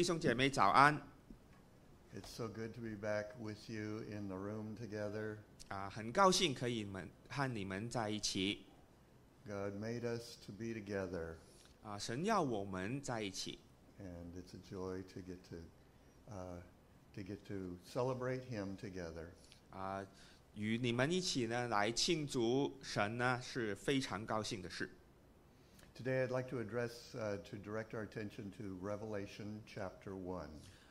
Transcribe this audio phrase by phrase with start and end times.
[0.00, 0.96] 弟兄姐妹早安
[2.14, 5.36] It's so good to be back with you in the room together.
[5.68, 8.64] 啊、很高兴可以们和你们在一起
[9.46, 11.34] God made us to be together,
[11.82, 13.58] 啊、神要我们在一起
[14.00, 15.56] and it's a joy to get to
[16.32, 16.62] uh,
[17.14, 19.26] to get to celebrate Him together.
[19.68, 20.02] 啊、
[20.54, 24.88] 与你们一起呢来庆祝神呢是非常高兴的事
[25.94, 30.48] Today, I'd like to address uh, to direct our attention to Revelation chapter one.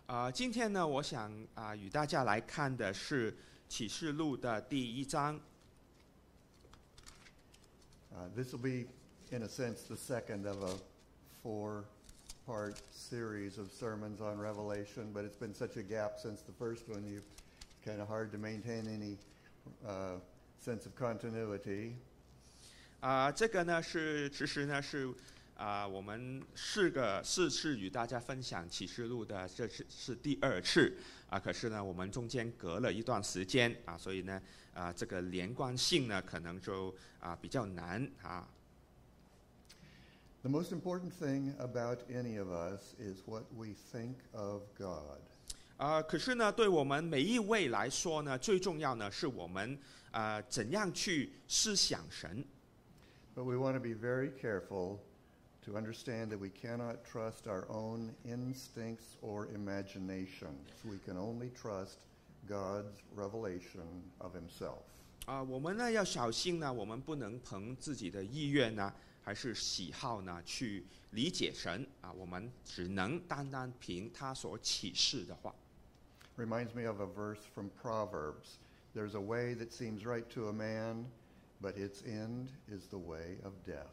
[0.07, 3.35] 啊、今天呢，我想啊、与大家来看的是
[3.67, 5.39] 启示录的第一章
[8.15, 8.87] Uh, this will be,
[9.35, 10.77] in a sense, the second of a
[11.43, 15.11] four-part series of sermons on Revelation.
[15.13, 17.21] But it's been such a gap since the first one, you
[17.59, 19.17] it's kind of hard to maintain any
[19.85, 20.17] uh,
[20.59, 21.97] sense of continuity.
[23.00, 25.12] 啊、这个呢是其实呢是
[25.56, 30.96] 啊、我们四个四次与大家分享启示录的，这是是第二次。
[31.28, 34.40] 啊、可是呢，我们中间隔了一段时间啊，所以呢
[34.74, 38.48] 啊、这个连贯性呢可能就啊、比较难啊。
[40.42, 45.20] The most important thing about any of us is what we think of God.
[45.76, 49.78] 啊、可是呢，对我们每一位来说呢，最重要呢是我们
[50.10, 52.44] 啊、怎样去思想神
[53.35, 54.99] But we want to be very careful
[55.65, 60.69] to understand that we cannot trust our own instincts or imaginations.
[60.85, 61.97] We can only trust
[62.47, 64.83] God's revelation of Himself.
[65.25, 75.53] 啊、我们呢要小心呢，我们不能凭自己的意愿呢，还是喜好呢去理解神啊，我们只能单单凭他所启示的话
[76.37, 78.59] Reminds me of a verse from Proverbs
[78.93, 81.05] There's a way that seems right to a man,
[81.61, 83.87] but its end is the way of death.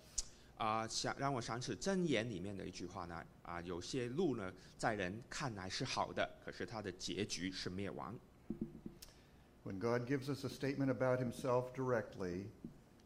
[0.59, 8.15] 啊，想让我想起箴言里面的一句话呢啊，有些路呢在人看来是好的，可是它的结局是灭亡
[9.65, 12.47] When God gives us a statement about Himself directly,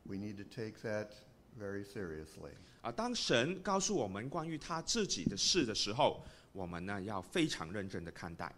[0.04, 1.12] we need to take that
[1.58, 2.52] very seriously.
[2.82, 2.92] 啊。
[2.92, 8.54] 当神告诉我们关于他自己的事的时候，我们呢要非常认真的看待。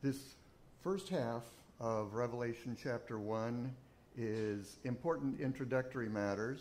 [0.00, 0.34] This
[0.82, 1.42] first half
[1.78, 3.74] of Revelation chapter 1
[4.16, 6.58] is important introductory matters.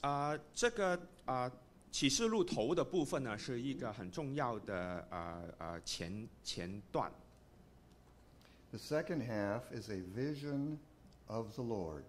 [0.00, 1.50] 啊、这个啊、
[1.90, 7.10] 启示录头的部分呢，是一个很重要的呃呃前前段
[8.70, 10.78] The second half is a vision
[11.26, 12.02] of the Lord.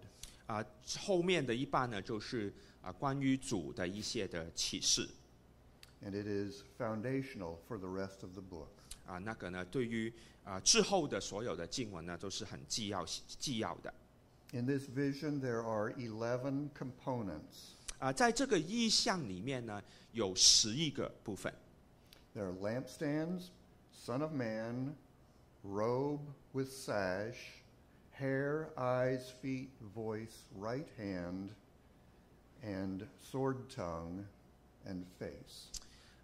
[0.46, 0.64] 啊、
[1.00, 2.52] 后面的一半呢，就是
[2.82, 5.08] 啊、关于主的一些的启示
[6.04, 8.68] And it is foundational for the rest of the book.
[9.06, 10.12] 啊、那个呢，对于
[10.44, 13.92] 啊、之后的所有的经文呢，都是很纪要纪要的
[14.52, 17.74] In this vision, there are 11 components.
[17.98, 21.52] 啊、在这个意象里面呢，有十一个部分
[22.34, 23.48] There are lampstands,
[23.92, 24.94] Son of Man,
[25.64, 26.20] robe
[26.52, 27.36] with sash,
[28.12, 31.48] hair, eyes, feet, voice, right hand,
[32.62, 34.26] and sword tongue
[34.86, 35.70] and face.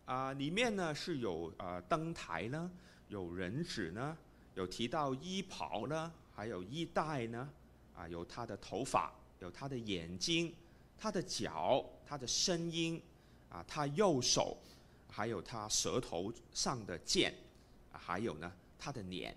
[0.07, 2.72] 啊、里面呢是有呃灯台呢，
[3.09, 4.18] 有人子呢，
[4.56, 7.50] 有提到衣袍呢，还有衣带呢，
[7.94, 10.53] 啊、有他的头发，有他的眼睛，
[10.97, 13.01] 他的脚，他的声音，
[13.50, 14.57] 啊、他右手，
[15.12, 17.34] 还有他舌头上的剑，
[17.91, 19.35] 啊还有呢他的脸。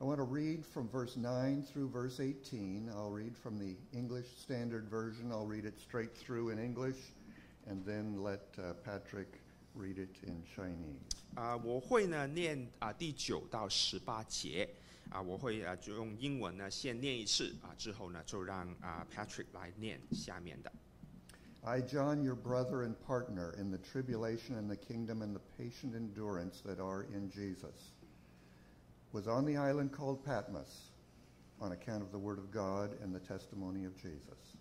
[0.00, 2.90] I want to read from verse 9 through verse 18.
[2.90, 5.30] I'll read from the English Standard Version.
[5.30, 6.96] I'll read it straight through in English
[7.67, 9.41] and then let uh, Patrick
[9.75, 10.99] read it in Chinese.
[11.35, 14.69] 啊、我会呢念啊、第九到十八节，
[15.09, 20.71] 啊、我会啊、就用英文呢先念一次，啊、之后呢就让啊、Patrick 来念下面的。
[21.63, 25.95] I, John, your brother and partner in the tribulation and the kingdom and the patient
[25.95, 27.91] endurance that are in Jesus,
[29.11, 30.91] was on the island called Patmos
[31.59, 34.57] on account of the word of God and the testimony of Jesus.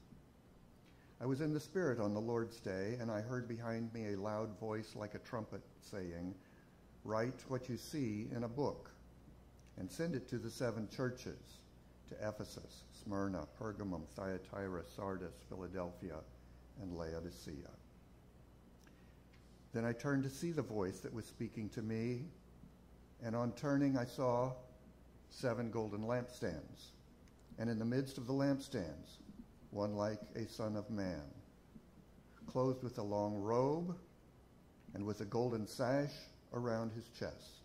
[1.21, 4.19] I was in the Spirit on the Lord's day, and I heard behind me a
[4.19, 6.33] loud voice like a trumpet saying,
[7.03, 8.89] Write what you see in a book,
[9.77, 11.59] and send it to the seven churches
[12.07, 16.15] to Ephesus, Smyrna, Pergamum, Thyatira, Sardis, Philadelphia,
[16.81, 17.69] and Laodicea.
[19.73, 22.23] Then I turned to see the voice that was speaking to me,
[23.21, 24.53] and on turning I saw
[25.29, 26.93] seven golden lampstands,
[27.57, 29.17] and in the midst of the lampstands,
[29.71, 31.21] one like a son of man,
[32.47, 33.95] clothed with a long robe
[34.93, 36.13] and with a golden sash
[36.53, 37.61] around his chest.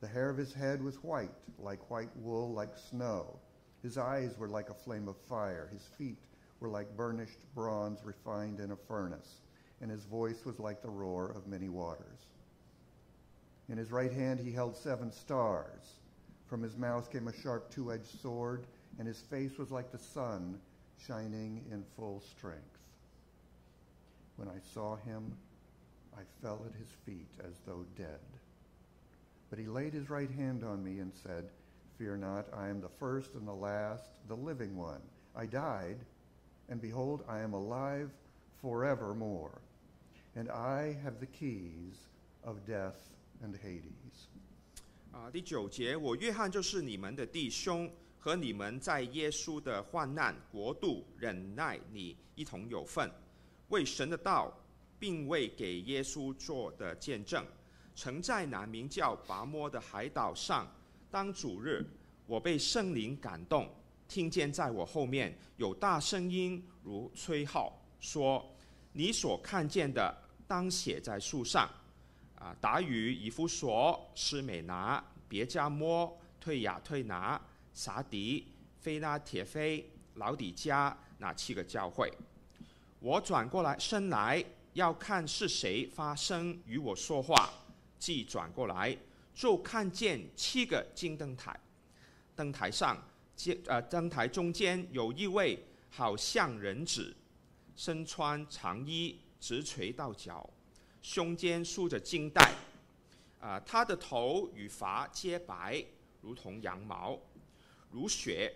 [0.00, 3.38] The hair of his head was white, like white wool, like snow.
[3.82, 5.68] His eyes were like a flame of fire.
[5.70, 6.18] His feet
[6.60, 9.40] were like burnished bronze refined in a furnace,
[9.80, 12.26] and his voice was like the roar of many waters.
[13.68, 16.00] In his right hand he held seven stars.
[16.46, 18.66] From his mouth came a sharp two edged sword,
[18.98, 20.58] and his face was like the sun
[21.07, 22.79] shining in full strength.
[24.37, 25.37] When I saw him,
[26.15, 28.19] I fell at his feet as though dead.
[29.49, 31.49] But he laid his right hand on me and said,
[31.97, 35.01] Fear not, I am the first and the last, the living one.
[35.35, 35.97] I died,
[36.69, 38.09] and behold, I am alive
[38.61, 39.61] forevermore.
[40.35, 42.07] And I have the keys
[42.43, 42.97] of death
[43.43, 44.29] and Hades.
[45.11, 47.91] 啊，第九节，我约翰就是你们的弟兄，
[48.26, 53.08] 和你们在耶稣的患难国度忍耐里一同有份，
[53.68, 54.52] 为神的道，
[54.98, 57.46] 并为给耶稣做的见证。
[57.94, 60.68] 曾在南名叫拔摩的海岛上，
[61.08, 61.86] 当主日，
[62.26, 63.72] 我被圣灵感动，
[64.08, 68.44] 听见在我后面有大声音如吹号，说
[68.92, 70.12] ：“你所看见的，
[70.48, 71.70] 当写在树上。”
[72.34, 77.40] 啊，达于以弗所、施美拿、别加摩、退雅退拿、
[77.76, 78.46] 撒迪、
[78.80, 82.10] 菲拉铁菲、老底加那七个教会。
[83.00, 84.42] 我转过来身来，
[84.72, 87.50] 要看是谁发声与我说话。
[87.98, 88.96] 即转过来，
[89.34, 91.58] 就看见七个金灯台，
[92.34, 92.96] 灯台上，
[93.34, 97.14] 接呃灯台中间有一位好像人子，
[97.74, 100.48] 身穿长衣，直垂到脚，
[101.02, 102.54] 胸间束着金带，
[103.38, 105.84] 啊、他的头与发皆白，
[106.22, 107.18] 如同羊毛，
[107.90, 108.52] 如雪，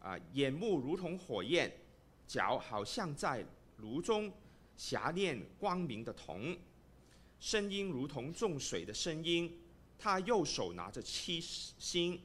[0.00, 1.70] 啊、眼目如同火焰，
[2.26, 3.44] 脚好像在
[3.78, 4.32] 炉中
[4.76, 6.56] 霞炼光明的铜。
[7.38, 9.58] 声音如同众水的声音，
[9.98, 12.20] 他右手拿着七星，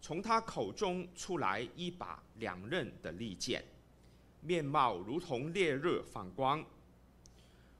[0.00, 3.64] 从他口中出来一把两刃的利剑，
[4.40, 6.64] 面貌如同烈日放光。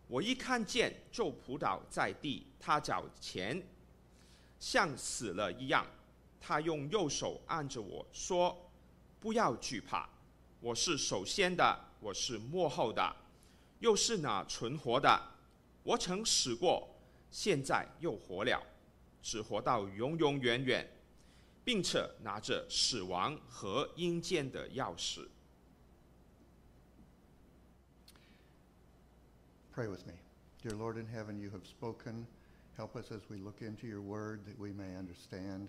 [0.06, 3.62] 我一看见就扑倒在地，他脚前，
[4.58, 5.86] 像死了一样。
[6.40, 8.70] 他用右手按着我说
[9.20, 10.08] ：“不要惧怕，
[10.60, 13.16] 我是首先的，我是幕后的，
[13.80, 15.20] 又是那存活的。”
[15.84, 16.88] 我曾死过，
[17.30, 18.62] 现在又活了，
[19.22, 20.86] 只活到永永远远，
[21.64, 25.26] 并且拿着死亡和阴间的钥匙。
[29.74, 30.14] Pray with me.
[30.62, 32.26] Dear Lord in heaven, you have spoken.
[32.76, 35.68] Help us as we look into your word that we may understand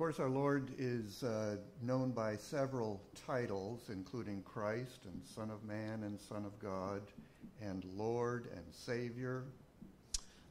[0.00, 6.02] course, our Lord is uh, known by several titles, including Christ and Son of Man
[6.02, 7.00] and Son of God
[7.62, 9.44] and Lord and Savior.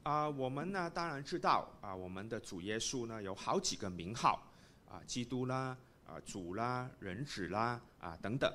[0.02, 4.42] 啊、我们呢当然知道啊、我们的主耶稣呢有好几个名号
[4.90, 8.52] 啊、基督啦、啊、主啦、人子啦啊、等等。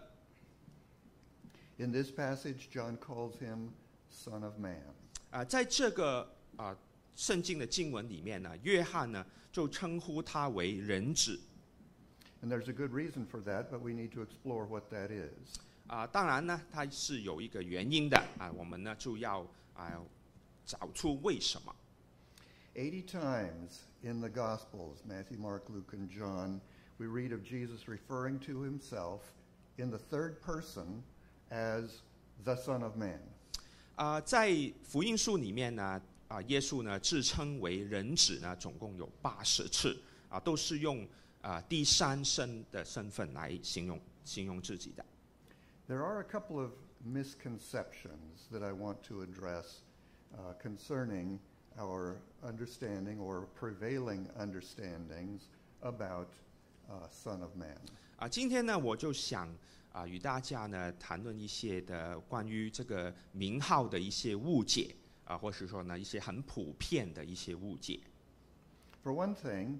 [1.78, 3.70] In this passage, John calls him
[4.10, 4.82] Son of Man.
[5.30, 6.76] 啊、在这个啊、
[7.15, 11.39] 圣经的经文里面呢，约翰呢就称呼他为人子
[12.41, 15.57] And there's a good reason for that, but we need to explore what that is.
[15.87, 19.41] 啊、当然呢，它是有一个原因的啊、我们呢就要
[19.75, 20.01] 啊、
[20.65, 21.75] 找出为什么。
[22.75, 26.59] 80 times in the Gospels, Matthew, Mark, Luke, and John,
[26.97, 29.21] we read of Jesus referring to himself
[29.77, 31.03] in the third person
[31.49, 32.01] as
[32.43, 33.21] the Son of Man.
[33.95, 39.97] 啊、在福音书里面呢，啊、耶稣呢自称为人子呢，总共有八十次
[40.29, 41.07] 啊、都是用
[41.41, 45.05] 啊、第三身的身份来形容形容自己的。
[45.87, 46.71] There are a couple of
[47.05, 49.81] misconceptions that I want to address
[50.35, 51.37] uh, concerning
[51.77, 55.41] our understanding or prevailing understandings
[55.81, 56.29] about
[56.89, 57.77] uh, Son of Man.
[58.17, 59.47] 啊，今天呢，我就想
[59.91, 67.99] 啊，与大家呢谈论一些的关于这个名号的一些误解啊，或是说呢一些很普遍的一些误解
[69.03, 69.79] For one thing,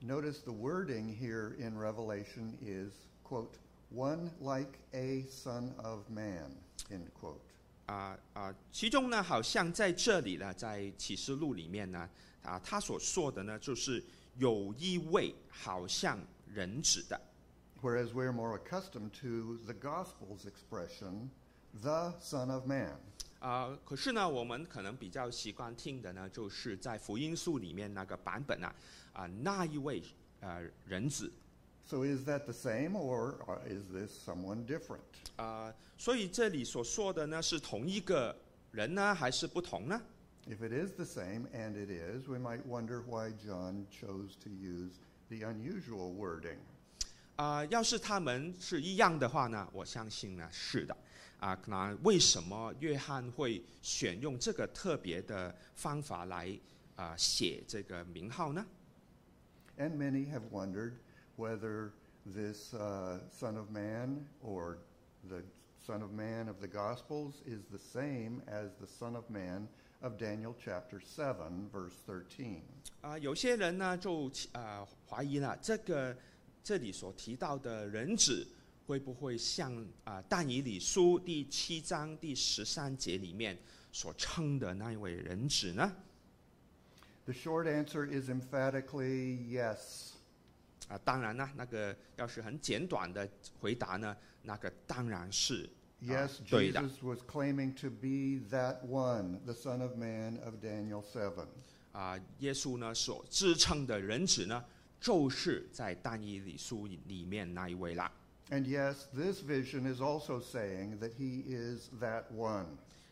[0.00, 3.58] notice the wording here in Revelation is, quote,
[3.94, 6.50] one like a Son of Man,
[6.90, 7.40] end quote.
[7.86, 12.10] 啊啊，其中呢，好像在这里呢，在启示录里面呢，
[12.42, 14.02] 啊，他所说的呢，就是
[14.36, 16.18] 有一位好像
[16.52, 17.20] 人子的
[17.80, 21.28] Whereas we're more accustomed to the Gospel's expression,
[21.82, 22.96] the Son of Man.
[23.38, 28.74] 啊、可是呢，我们可能比较习惯听的呢，就是在福音书里面那个版本啊，
[29.12, 30.02] 啊、那一位
[30.40, 31.32] 呃人子
[31.84, 35.00] So is that the same or uh, is this someone different?
[35.36, 38.34] 啊、所以这里所说的呢是同一个
[38.72, 40.00] 人呢，还是不同呢
[40.48, 44.94] ？If it is the same, and it is, we might wonder why John chose to use
[45.28, 46.58] the unusual wording.
[47.36, 50.96] 啊、要是他们是一样的话呢，我相信呢是的。
[51.38, 56.58] 啊，那为什么约翰会选用这个特别的方法来
[56.96, 58.64] 啊、写这个名号呢
[59.76, 60.94] ？And many have wondered
[61.36, 61.90] whether
[62.24, 64.78] this uh, Son of Man or
[65.28, 65.42] the
[65.86, 69.68] Son of Man of the Gospels is the same as the Son of Man
[70.00, 72.62] of Daniel chapter seven verse thirteen
[73.02, 76.16] 啊、有些人呢就啊、怀疑了，这个
[76.64, 78.48] 这里所提到的人子
[78.86, 83.58] 会不会像啊、但以理书第七章第十三节里面
[83.90, 85.92] 所称的那一位人子呢
[87.24, 90.12] ？The short answer is emphatically yes.
[90.86, 93.28] 啊、当然呢，那个要是很简短的
[93.58, 95.68] 回答呢，那个当然是
[96.00, 96.38] Yes。
[96.46, 101.44] Jesus was claiming to be that one, the Son of Man of Daniel 7.
[101.90, 104.64] 啊、耶稣呢所支撑的人子呢，
[105.00, 108.12] 就是在但以理书里面那一位啦。
[108.49, 112.65] And yes, this vision is also saying that he is that one.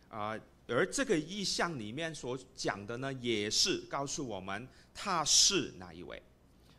[0.10, 6.22] 啊、而这个意象里面所讲的呢，也是告诉我们他是那一位。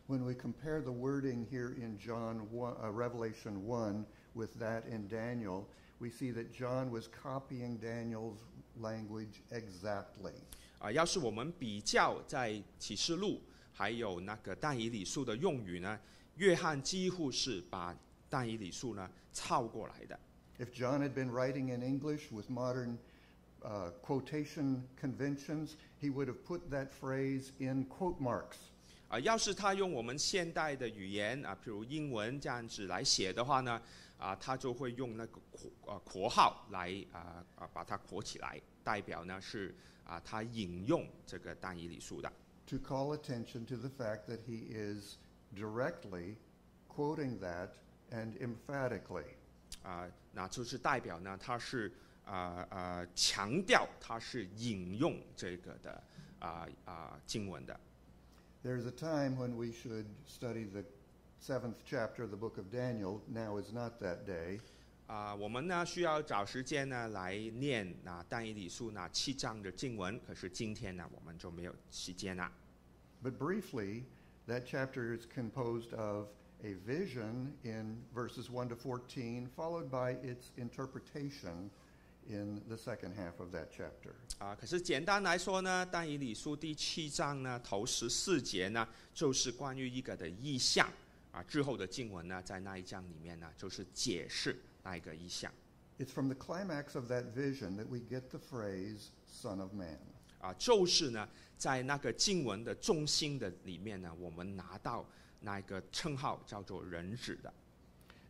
[0.07, 5.07] When we compare the wording here in John 1, uh, Revelation 1 with that in
[5.07, 5.63] Daniel,
[5.99, 8.37] we see that John was copying Daniel's
[8.79, 10.33] language exactly.
[10.79, 13.41] 啊、要是我们比较在启示录
[13.71, 15.97] 还有那个但以理书的用语呢，
[16.35, 17.95] 约翰几乎是把
[18.36, 20.20] 但以理书呢抄过来的。
[20.58, 22.98] If John had been writing in English with modern
[23.62, 28.56] uh, quotation conventions, he would have put that phrase in quote marks.
[29.08, 33.80] 啊、要是他用我们现代的语言啊，譬如英文这样子来写的话呢，
[34.18, 39.74] 啊，他就会用那个括啊括号来啊啊把它括起来，代表呢是
[40.04, 42.30] 啊他引用这个但以理书的。
[42.66, 45.16] to call attention to the fact that he is
[45.54, 46.34] directly
[46.88, 47.70] quoting that
[48.11, 49.25] and emphatically.
[49.83, 51.91] 啊，那就是代表呢，他是
[52.25, 56.03] 啊啊强调他是引用这个的
[56.39, 57.79] 啊啊经文的
[58.63, 60.83] There's a time when we should study the
[61.41, 63.21] seventh chapter of the book of Daniel.
[63.27, 64.59] Now is not that day.
[65.07, 72.51] 啊，我们呢需要找时间呢来念那但以理书那七章的经文，可是今天呢我们就没有时间了。
[73.23, 74.03] But briefly,
[74.47, 76.27] that chapter is composed of
[76.65, 81.69] a vision in verses 1 to 14, followed by its interpretation
[82.29, 84.13] in the second half of that chapter.
[84.37, 90.87] 啊，可是简单来说呢，但以理书第七章呢头十四节呢，就是关于一个的意象
[91.31, 95.51] 啊，之后的经文呢，在那一章里面呢，就是解释那一个意象
[95.97, 99.99] It's from the climax of that vision that we get the phrase Son of Man.
[100.45, 101.27] 啊，就是呢，
[101.57, 105.05] 在那个经文的中心的里面呢，我们拿到
[105.41, 107.53] 那一个称号叫做人子的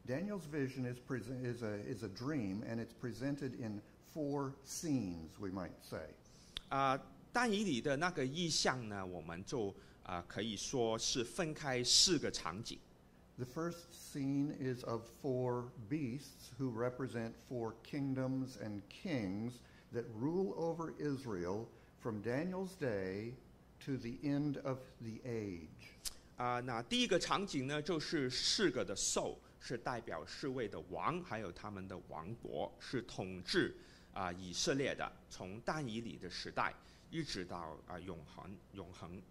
[0.07, 3.81] Daniel's vision is, present, is, a, is a dream, and it's presented in
[4.13, 6.09] four scenes, we might say.
[6.69, 6.99] 啊，
[7.31, 9.73] 但以理的那个意象呢，我们就
[10.03, 12.79] 啊可以说是分开四个场景
[13.37, 19.53] The first scene is of four beasts who represent four kingdoms and kings
[19.93, 21.67] that rule over Israel
[22.05, 23.33] from Daniel's day
[23.85, 25.93] to the end of the age.
[26.37, 33.75] 啊、那第一个场景呢，就是四个的兽，是代表四位的王，还有他们的王国，是统治
[34.13, 36.73] 啊、以色列的，从但以理的时代
[37.11, 39.21] 一直到啊、永恒永恒。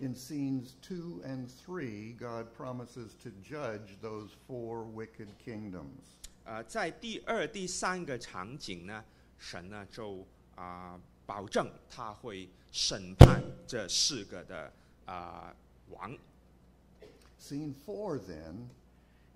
[0.00, 6.18] In scenes two and three, God promises to judge those four wicked kingdoms.
[6.44, 9.04] 呃，在第二、第三个场景呢，
[9.38, 10.26] 神呢就
[10.56, 14.73] 啊、 保证他会审判这四个的
[15.05, 15.55] 啊、
[15.89, 16.17] 王。
[17.39, 18.67] Scene four, then,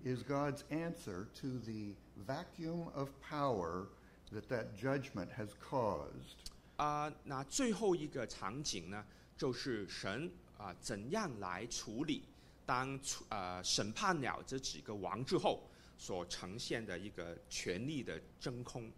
[0.04, 1.94] is God's answer to the
[2.26, 3.86] vacuum of power
[4.32, 6.50] that that judgment has caused.
[6.78, 9.04] 啊、那最后一个场景呢，
[9.36, 12.24] 就是神啊、怎样来处理
[12.66, 15.62] 当处呃审判了这几个王之后
[15.96, 18.90] 所呈现的一个权力的真空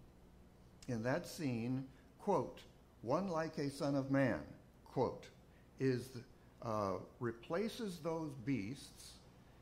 [0.86, 1.84] In that scene,
[2.18, 2.60] quote,
[3.01, 4.39] one like a son of man,
[4.86, 5.27] quote,
[5.79, 6.10] is
[6.62, 9.13] uh, replaces those beasts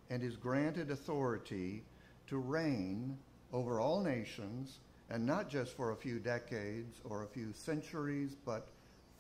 [0.09, 1.83] and is granted authority
[2.27, 3.17] to reign
[3.53, 8.67] over all nations and not just for a few decades or a few centuries, but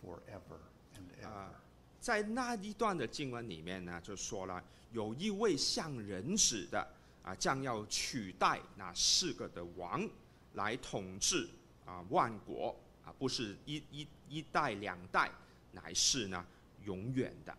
[0.03, 0.59] forever
[0.95, 1.27] and ever.
[1.27, 1.51] 啊、
[1.99, 6.85] 在那一段的经文里面呢，就说了有一位像人子的
[7.23, 10.07] 啊，将要取代那四个的王
[10.53, 11.49] 来统治
[11.85, 15.30] 啊万国 啊，不是一一一代两代，
[15.72, 16.44] 乃是呢
[16.84, 17.56] 永远的。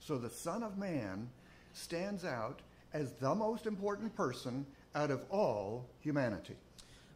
[0.00, 1.28] So the Son of Man
[1.74, 2.58] stands out
[2.92, 4.64] as the most important person
[4.94, 6.56] out of all humanity.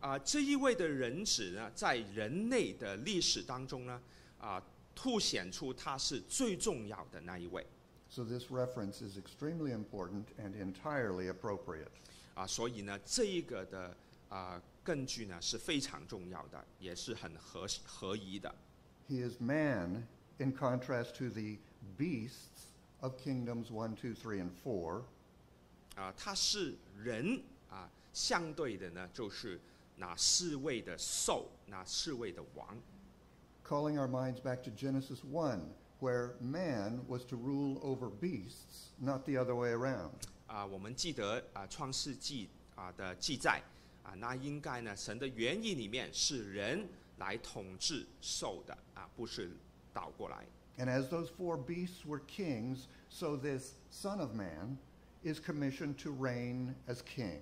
[0.00, 4.00] 啊，这一位的人子呢，在人类的历史当中呢，
[4.38, 4.62] 啊，
[4.94, 7.66] 凸显出他是最重要的那一位
[8.08, 11.88] So this reference is extremely important and entirely appropriate.
[12.34, 13.96] 啊，所以呢，这一个的
[14.28, 18.54] 啊根据呢是非常重要的，也是很合合宜的
[19.08, 20.06] He is man
[20.38, 21.58] in contrast to the
[21.98, 25.02] beasts of kingdoms one, two, three, and four.
[25.96, 29.60] 啊，他是人啊，相对的呢就是
[29.96, 32.80] 那四位的兽，那四位的王
[33.66, 35.62] calling our minds back to Genesis one,
[35.98, 40.12] where man was to rule over beasts, not the other way around.
[40.46, 43.60] 啊，我们记得啊创世纪啊的记载
[44.05, 46.87] 啊，那应该呢神的原意里面是人
[47.17, 49.51] 来统治兽的啊，不是
[49.93, 50.45] 倒过来。
[50.77, 54.77] And as those four beasts were kings, so this Son of Man
[55.23, 57.41] is commissioned to reign as king.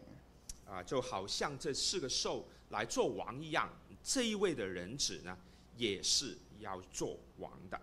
[0.67, 3.69] 啊，就好像这四个兽来做王一样，
[4.03, 5.37] 这一位的人子呢，
[5.77, 7.79] 也是要做王的。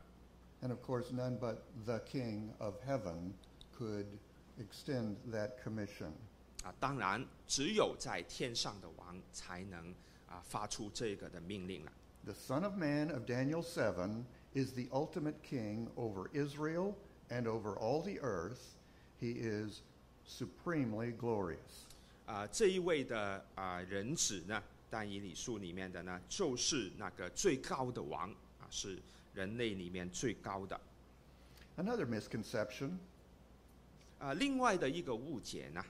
[0.63, 3.35] And of course, none but the King of heaven
[3.79, 4.07] could
[4.59, 6.13] extend that commission.
[6.62, 9.94] 啊，当然，只有在天上的王才能
[10.28, 11.92] 啊发出这个的命令了。
[12.24, 16.94] The Son of Man of Daniel seven is the ultimate king over Israel
[17.30, 18.76] and over all the earth.
[19.20, 19.82] He is
[20.28, 21.88] supremely glorious.
[22.28, 29.02] 啊，这一位的啊人子呢，但以理书里面的呢，就是那个最高的王啊，是
[29.34, 30.80] 人类里面最高的。
[31.76, 32.92] Another misconception
[34.20, 35.84] 啊，另外的一个误解呢，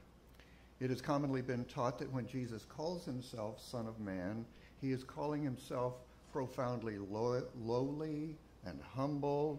[0.80, 4.44] it has commonly been taught that when Jesus calls himself Son of Man,
[4.80, 5.94] he is calling himself
[6.32, 9.58] profoundly lo- lowly and humble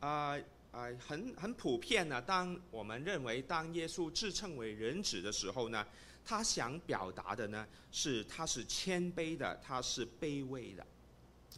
[0.00, 0.38] 啊
[0.72, 2.22] 啊，很很普遍呢。
[2.22, 5.84] 当我们认为当耶稣自称为人子的时候呢，
[6.24, 10.86] 他想表达的呢是他是谦卑的，他是卑微的。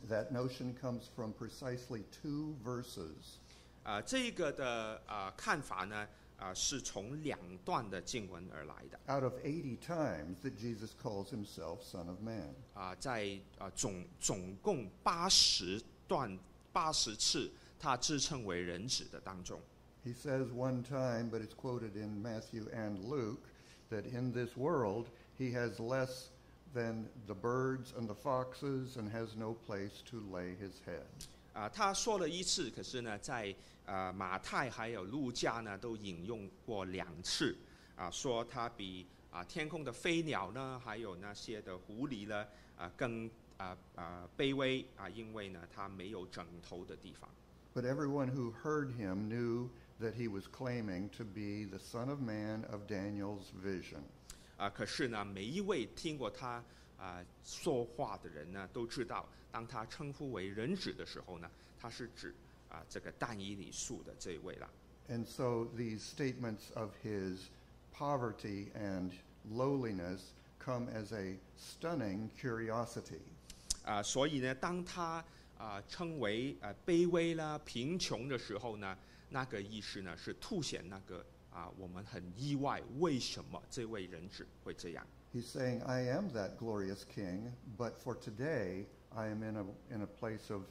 [0.08, 3.38] That notion comes from precisely two verses.
[3.84, 8.98] 啊，这个的啊看法呢， 啊是从两段的经文而来的。
[9.06, 12.54] Out of 80 times that Jesus calls himself Son of Man.
[12.74, 16.38] 啊，在啊总总共八十段
[16.72, 19.60] 八十次，他自称为人子的当中，
[20.04, 23.42] He says one time, but it's quoted in Matthew and Luke,
[23.90, 25.06] that in this world
[25.38, 26.30] he has less
[26.74, 31.06] than the birds and the foxes and has no place to lay his head.
[31.52, 33.54] 啊，他说了一次，可是呢，在
[33.87, 37.57] 呃马太还有路加呢都引用过两次，
[37.95, 42.45] 啊，说他比啊天空的飞鸟呢，还有那些的狐狸呢，
[42.77, 47.29] 啊更啊啊卑微啊，因为呢他没有枕头的地方。
[47.73, 49.69] But everyone who heard him knew
[50.01, 54.01] that he was claiming to be the Son of Man of Daniel's vision.
[54.57, 56.61] 啊，可是呢，每一位听过他
[56.97, 62.35] 啊说话的人呢，都知道，当他称呼为人子的时候呢，他是指
[62.76, 64.68] 啊这个但以理数的这一位了。
[65.08, 67.48] And so these statements of his
[67.92, 69.12] poverty and
[69.50, 73.20] lowliness come as a stunning curiosity.
[73.84, 75.24] 啊，所以呢，当他
[75.58, 78.96] 啊称为呃卑微啦、贫穷的时候呢，
[79.30, 85.04] 那个意思呢是凸显那个啊我们很意外，为什么这位人子会这样？
[85.34, 90.02] He's saying, I am that glorious king, but for today I am in a, in
[90.02, 90.62] a place of,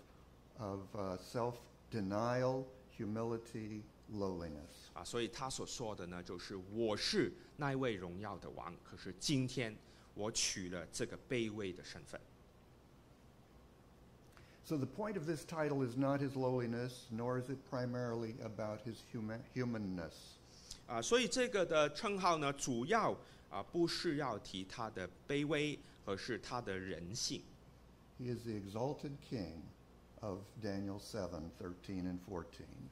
[0.60, 1.56] of uh, self
[1.92, 2.64] denial,
[2.98, 3.82] humility,
[4.14, 4.90] lowliness.
[4.94, 9.76] 啊，所以他所说的呢，就是我是那一位荣耀的王，可是今天
[10.14, 12.20] 我取了这个卑微的身份。
[14.64, 18.80] So the point of this title is not his lowliness, nor is it primarily about
[18.86, 20.14] his human, humanness.
[20.88, 23.18] 啊，所以这个的称号呢，主要
[23.50, 27.42] 啊不是要提他的卑微，而是他的人性
[28.20, 29.62] He is the exalted king
[30.22, 32.46] of Daniel 7 13 and 14.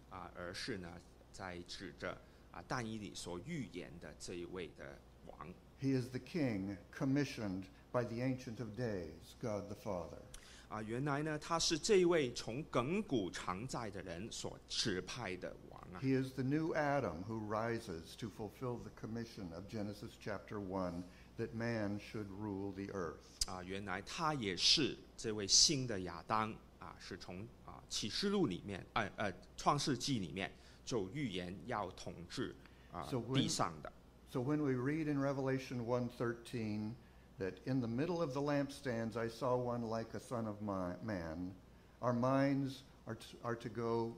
[0.09, 0.89] 啊，而是呢
[1.31, 2.17] 在指着
[2.51, 5.47] 啊但以理所预言的这一位的王
[5.81, 10.19] He is the king commissioned by the Ancient of Days, God the Father.
[10.67, 20.59] 啊，原来呢他是这一位从亘古常在的人所指派的王啊 He is the new Adam who rises to fulfill the commission of Genesis chapter
[20.59, 21.03] 1
[21.37, 23.47] that man should rule the earth.
[23.47, 26.53] 啊，原来他也是这位新的亚当
[26.84, 30.52] 啊，是从啊启示录里面，呃呃创世纪里面
[30.84, 32.54] 就预言要统治
[32.92, 33.90] 啊地上的。
[34.30, 36.92] So when we read in Revelation 1:13
[37.38, 40.94] that in the middle of the lampstands I saw one like a son of my,
[41.02, 41.52] man,
[42.00, 44.12] our minds are to, are to go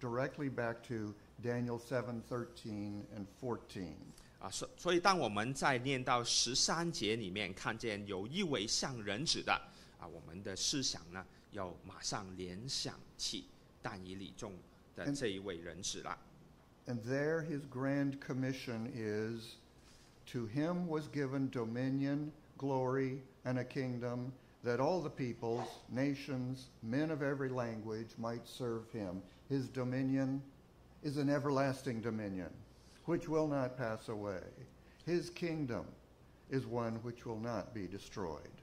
[0.00, 3.92] directly back to Daniel 7:13 and 14.
[4.38, 9.52] 啊，所所以当我们在念到十三节里面看见有一位像人子的
[9.98, 11.24] 啊，我们的思想呢
[11.55, 13.45] 要马上联想起
[13.81, 14.53] 但以理中
[14.95, 16.17] 的嗯这一位人子了。
[16.87, 19.57] And there his grand commission is
[20.27, 24.31] to him was given dominion, glory, and a kingdom
[24.63, 29.21] that all the peoples, nations, men of every language might serve him.
[29.49, 30.41] His dominion
[31.03, 32.49] is an everlasting dominion
[33.05, 34.43] which will not pass away.
[35.05, 35.85] His kingdom
[36.49, 38.61] is one which will not be destroyed.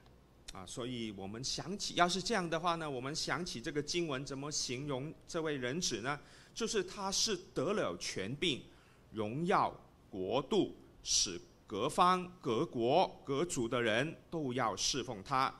[0.54, 6.18] 啊，所以我们想起，要是这样的话呢，我们想起这个经文怎么形容这位人子呢？
[6.54, 8.62] 就是他是得了权柄、
[9.10, 9.76] 荣耀、
[10.08, 15.52] 国度，使各方、各国、各族的人都要侍奉他。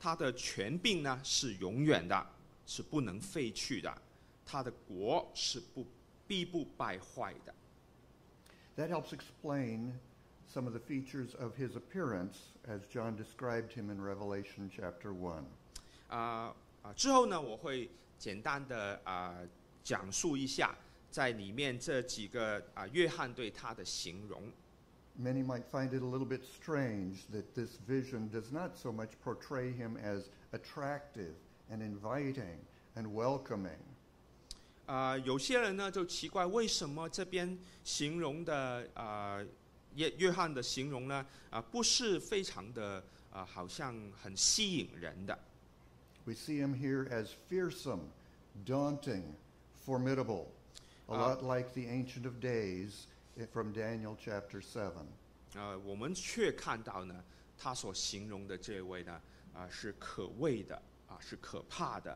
[0.00, 2.26] 他的权柄呢是永远的，
[2.66, 4.02] 是不能废去的。
[4.44, 5.86] 他的国是不
[6.26, 7.54] 必不败坏的。
[8.76, 9.92] That helps explain
[10.49, 15.43] some of the features of his appearance as John described him in Revelation chapter 1.
[16.09, 19.35] 啊啊，之后呢，我会简单的啊
[19.83, 20.75] 讲述一下
[21.09, 24.51] 在里面这几个啊约翰对他的形容
[25.17, 29.11] Many might find it a little bit strange that this vision does not so much
[29.23, 31.35] portray him as attractive
[31.71, 32.59] and inviting
[32.95, 33.79] and welcoming.
[34.87, 39.39] 啊、有些人呢就奇怪，为什么这边形容的啊
[39.94, 45.38] 约约翰的形容呢啊不是非常的啊好像很吸引人的
[46.26, 48.10] We see him here as fearsome,
[48.64, 49.24] daunting,
[49.86, 50.46] formidable,
[51.08, 53.06] a Uh, lot like the Ancient of Days
[53.52, 55.06] from Daniel chapter seven.
[55.54, 57.24] 啊，我们却看到呢，
[57.58, 59.20] 他所形容的这位呢，
[59.54, 62.12] 啊、是可畏的，啊、是可怕的，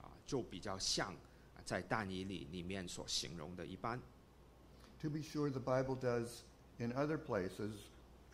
[0.00, 4.00] 啊、就比较像、啊在但以里里面所形容的一般。
[5.00, 6.42] To be sure, the Bible does,
[6.79, 7.71] in other places,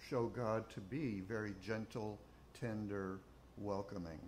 [0.09, 2.17] show God to be very gentle,
[2.53, 3.19] tender,
[3.61, 4.19] welcoming.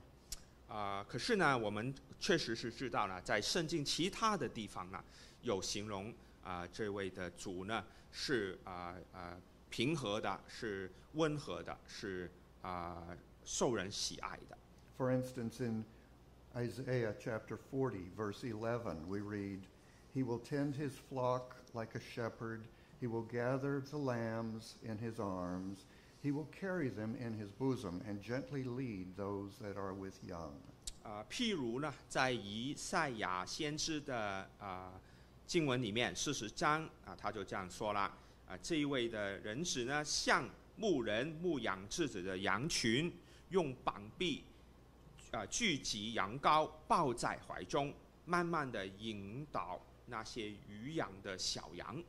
[0.67, 5.03] 啊、可是呢，我们确实是知道了，在圣经其他的地方呢，
[5.41, 9.35] 有形容啊、这位的主呢是啊啊、
[9.69, 12.29] 平和的，是温和的，是
[12.61, 13.03] 啊、
[13.43, 14.57] 受人喜爱的。
[14.97, 15.85] For instance, in
[16.55, 19.61] Isaiah chapter 40, verse 11, we read,
[20.13, 22.61] He will tend his flock like a shepherd.
[23.00, 25.84] He will gather the lambs in his arms.
[26.22, 30.52] He will carry them in his bosom and gently lead those that are with young.
[31.02, 34.92] 啊、譬如呢，在以赛亚先知的啊、
[35.46, 38.00] 经文里面四十章啊，他就这样说了
[38.48, 43.12] 啊，这一位的人子呢，像牧人牧养自己的羊群，
[43.50, 44.44] 用膀臂
[45.30, 47.92] 啊聚集羊羔，抱在怀中，
[48.24, 52.02] 慢慢的引导那些余养的小羊。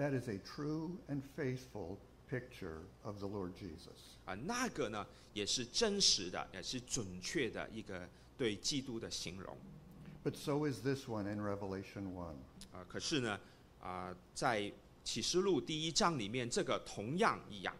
[0.00, 1.96] That is a true and faithful
[2.28, 4.18] picture of the Lord Jesus.
[4.26, 9.56] 啊，那个呢也是真实的，也是准确的一个对基督的形容。
[10.22, 12.34] But so is this one in Revelation 1.
[12.72, 13.40] 啊，可是呢，
[13.80, 17.74] 啊，在启示录第一章里面，这个同样一样。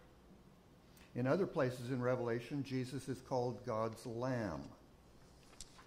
[1.13, 4.61] In other places in Revelation, Jesus is called God's Lamb.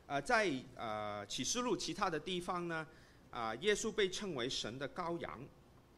[0.07, 2.87] 呃，在呃启示录其他的地方呢，
[3.31, 5.41] 啊、耶稣被称为神的羔羊。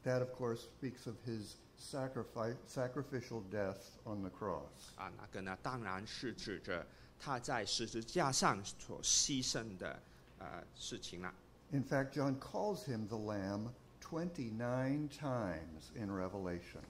[0.07, 4.95] That, of course, speaks of his sacrifice, sacrificial death on the cross.
[4.95, 6.87] 啊，那个呢，当然是指着
[7.19, 10.01] 他在十字架上所牺牲的
[10.39, 11.33] 呃事情了。
[11.71, 16.83] In fact, John calls him the Lamb 29 times in Revelation.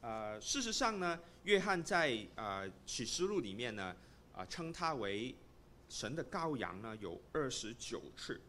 [0.00, 3.94] 呃，事实上呢，约翰在呃启示录里面呢，
[4.32, 5.34] 啊、称他为
[5.90, 8.40] 神的羔羊呢，有二十九次。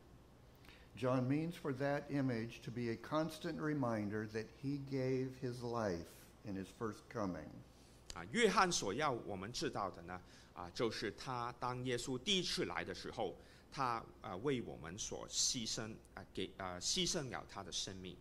[0.97, 6.11] John means for that image to be a constant reminder that he gave his life
[6.45, 7.49] in his first coming.
[8.15, 10.21] 啊，约翰所要我们知道的呢，
[10.53, 13.37] 啊，就是他当耶稣第一次来的时候，
[13.73, 18.17] 他啊为我们所牺牲啊，给啊牺牲了他的生命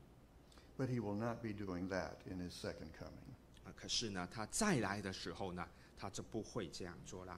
[0.77, 3.33] But he will not be doing that in his second coming.
[3.65, 3.73] 啊。
[3.75, 7.37] 可是呢，他再来的时候呢，他就不会这样做了。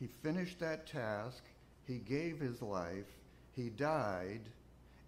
[0.00, 1.38] He finished that task,
[1.86, 3.06] he gave his life,
[3.56, 4.40] he died,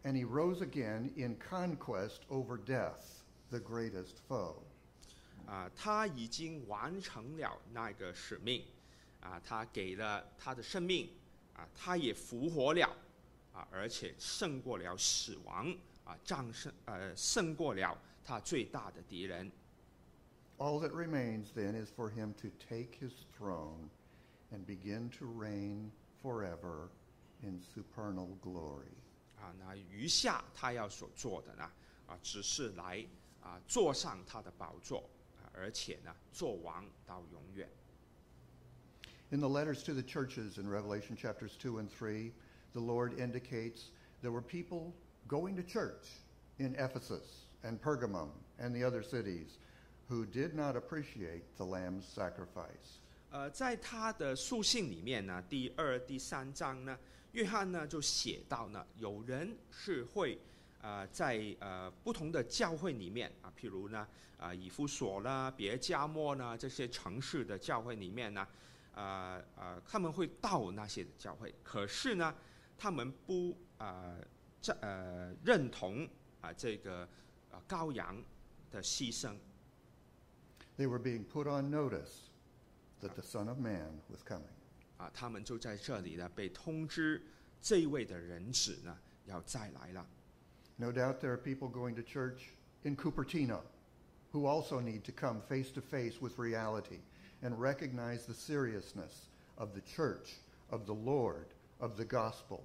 [0.04, 4.62] and he rose again in conquest over death, the greatest foe.
[5.46, 8.64] 啊，他已经完成了那个使命，
[9.20, 11.08] 啊，他给了他的生命，
[11.54, 12.88] 啊，他也复活了，
[13.52, 19.52] 啊，而且胜过了死亡，啊，战胜呃胜过了他最大的敌人。
[20.56, 23.90] All that remains then is for him to take his throne
[24.50, 25.90] and begin to reign
[26.22, 26.88] forever
[27.42, 28.94] in supernal glory.
[29.39, 31.63] 啊，那余下他要所做的呢，
[32.07, 33.05] 啊，只是来
[33.41, 37.69] 啊坐上他的宝座，啊，而且呢做王到永远。
[39.31, 42.31] In the letters to the churches in Revelation chapters 2 and 3,
[42.73, 44.91] the Lord indicates there were people
[45.27, 46.07] going to church
[46.57, 49.59] in Ephesus and Pergamum and the other cities
[50.07, 52.99] who did not appreciate the Lamb's sacrifice.
[53.31, 56.97] 呃，在他的书信里面呢，第二、第三章呢，
[57.33, 60.39] 约翰呢就写到呢，有人是会
[60.81, 68.47] 呃在呃不同的教会里面啊，譬如呢啊、以弗所啦、别加莫啦这些城市的教会里面呢，
[68.95, 72.33] 呃呃他们会到那些教会，可是呢，
[72.77, 74.15] 他们不啊
[74.61, 76.07] 这呃认同
[76.41, 77.07] 啊、这个
[77.51, 78.15] 啊羔羊
[78.71, 79.35] 的牺牲。
[80.77, 82.29] They were being put on notice
[83.01, 84.58] that the Son of Man was coming.
[84.99, 87.25] 啊，他们就在这里呢被通知，
[87.61, 90.05] 这一位的人子呢要再来了。
[90.75, 92.49] No doubt there are people going to church
[92.83, 93.61] in Cupertino
[94.33, 96.99] who also need to come face to face with reality
[97.41, 100.35] and recognize the seriousness of the church,
[100.69, 101.45] of the Lord,
[101.79, 102.59] of the gospel.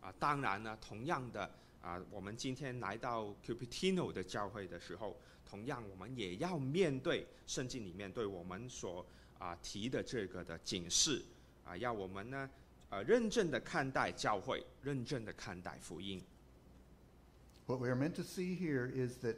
[0.00, 1.50] 啊，当然呢，同样的
[1.82, 9.06] 啊，我们今天来到 Cupertino 的教会的时候，同样我们也要面对圣经里面对我们所
[9.38, 11.22] 啊提的这个的警示
[11.66, 12.48] 啊，要我们呢
[12.88, 16.22] 呃认真的看待教会，认真的看待福音。
[17.66, 19.36] What we are meant to see here is that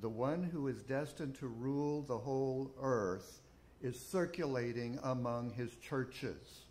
[0.00, 3.38] the one who is destined to rule the whole earth
[3.80, 6.66] is circulating among his churches.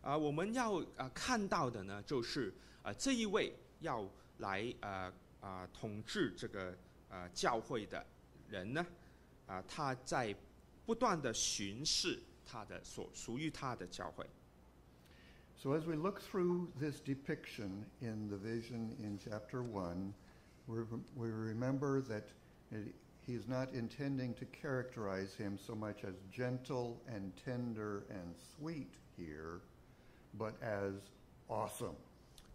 [0.00, 6.74] 啊，我们要啊看到的呢，就是啊这一位要来啊啊统治这个
[7.10, 8.04] 啊教会的
[8.48, 8.86] 人呢，
[9.46, 10.34] 啊他在
[10.86, 14.25] 不断的巡视他的所属于他的教会。
[15.61, 20.13] So, as we look through this depiction in the vision in chapter 1,
[20.67, 20.83] we
[21.15, 22.23] we remember that
[22.71, 22.95] it-
[23.27, 29.59] he's not intending to characterize him so much as gentle and tender and sweet here,
[30.37, 30.93] but as
[31.49, 31.95] awesome.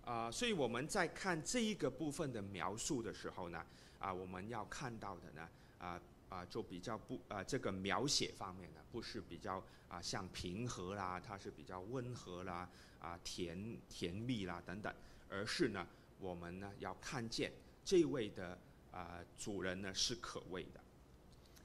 [0.07, 3.65] 啊、所以我们在看这一个部分的描述的时候呢，
[3.99, 5.49] 啊、我们要看到的呢，
[5.79, 14.94] 啊、 啊、就比较不啊、这个描写方面呢，不是比较啊、像平和啦，它是比较温和啦，啊、甜甜蜜啦等等，
[15.28, 15.88] 而是呢，
[16.20, 17.52] 我们呢要看见
[17.84, 18.58] 这位的
[18.92, 20.80] 啊、主人呢是可畏的。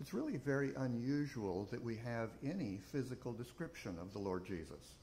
[0.01, 4.97] It's really very unusual that we have any physical description of the Lord Jesus.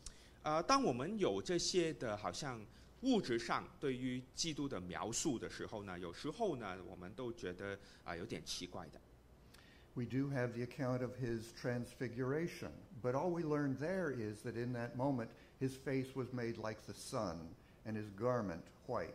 [0.43, 2.59] 呃，当我们有这些的好像
[3.01, 8.99] 物质上对于基督的描述的时候呢，有时候呢，我们都觉得啊、有点奇怪的。
[9.93, 14.71] We do have the account of his transfiguration, but all we learn there is that in
[14.73, 17.37] that moment his face was made like the sun
[17.85, 19.13] and his garment white.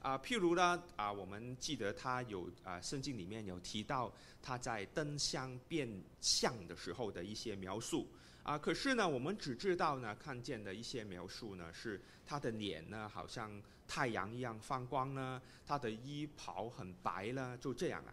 [0.00, 5.88] 啊、譬如呢，啊、我们记得他有啊、圣经里面有提到他在灯箱变
[6.20, 8.06] 相的时候的一些描述
[8.42, 18.12] 啊、可是呢，我们只知道呢，看见的一些描述呢，是他的脸呢，好像太阳一样放光呢，他的衣袍很白了，就这样啊。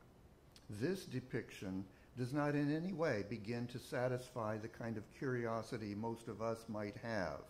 [0.70, 1.84] This depiction
[2.16, 6.66] does not in any way begin to satisfy the kind of curiosity most of us
[6.68, 7.40] might have.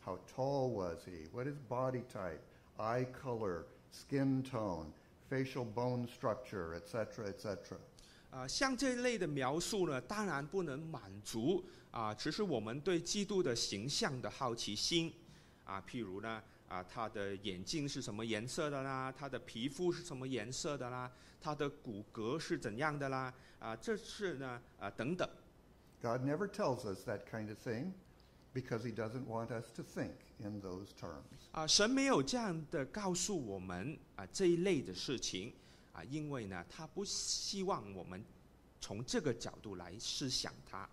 [0.00, 1.28] How tall was he?
[1.32, 2.40] What is body type,
[2.78, 4.92] eye color, skin tone,
[5.28, 7.78] facial bone structure, etc., etc.?
[8.30, 15.12] 啊，像这类的描述呢，当然不能满足啊，只是我们对基督的形象的好奇心
[15.64, 15.82] 啊。
[15.88, 19.11] 譬如呢， 啊，他的眼睛是什么颜色的啦？
[19.11, 21.11] 他的皮肤是什么颜色的啦？
[21.41, 23.33] 他的骨骼是怎样的啦？
[23.59, 25.29] 啊，这是呢，啊，等等
[26.01, 27.91] God never tells us that kind of thing
[28.53, 31.49] because he doesn't want us to think in those terms.
[31.51, 35.53] 啊，神没有这样的告诉我们啊这一类的事情
[35.91, 38.23] 啊，因为呢，他不希望我们
[38.79, 40.89] 从这个角度来思想它。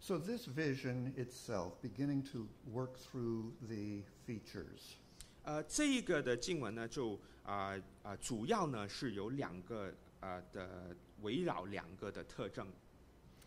[0.00, 4.96] So, this vision itself, beginning to work through the features.
[5.44, 12.66] 呃，这一个的经文呢，就啊啊、主要呢是有两个呃的围绕两个的特征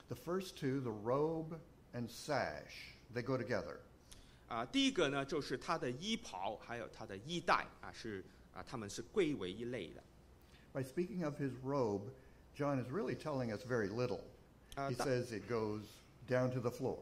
[0.07, 1.57] The first two, the robe
[1.93, 3.79] and sash, they go together.
[4.47, 10.03] 啊、第一个呢就是他的衣袍，还有他的衣带啊，是啊，他们是归为一类的
[10.71, 12.11] By speaking of his robe,
[12.55, 14.21] John is really telling us very little.
[14.75, 15.83] 呃 He 当 says it goes
[16.29, 16.99] down to the floor.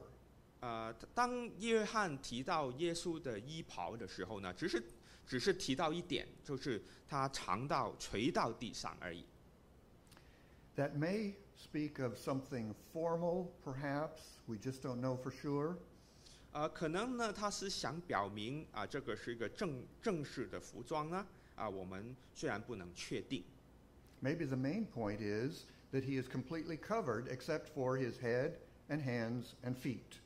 [0.62, 4.82] 呃，当约翰提到耶稣的衣袍的时候呢，只是
[5.25, 9.25] 只是提到一点，就是他长到垂到地上而已。
[10.75, 14.39] That may speak of something formal, perhaps.
[14.45, 15.75] We just don't know for sure.
[16.51, 21.25] 呃，可能呢，他是想表明啊、这个是一个正正式的服装呢，
[21.56, 23.43] 啊、我们虽然不能确定，
[24.21, 28.53] Maybe the main point is that he is completely covered except for his head
[28.89, 30.19] and hands and feet.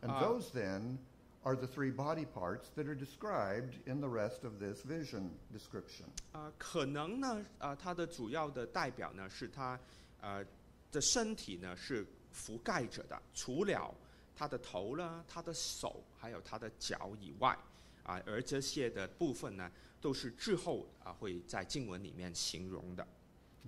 [0.00, 0.20] And Ah.
[0.20, 0.98] those then
[1.44, 6.06] are the three body parts that are described in the rest of this vision description.
[6.32, 9.78] 啊、可能呢，啊、它的主要的代表呢是他
[10.20, 10.44] 呃
[10.90, 13.94] 的身体呢是覆盖着的，除了
[14.34, 17.56] 他的头呢、他的手还有他的脚以外，
[18.04, 23.06] 啊、而这些的部分呢都是之后啊、会在经文里面形容的。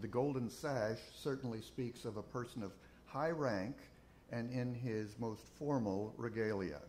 [0.00, 2.72] The golden sash certainly speaks of a person of
[3.06, 3.74] high rank
[4.30, 6.80] and in his most formal regalia.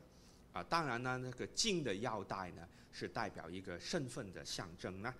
[0.53, 5.13] 啊、当然呢，那个金的腰带呢是代表一个身份的象征呢。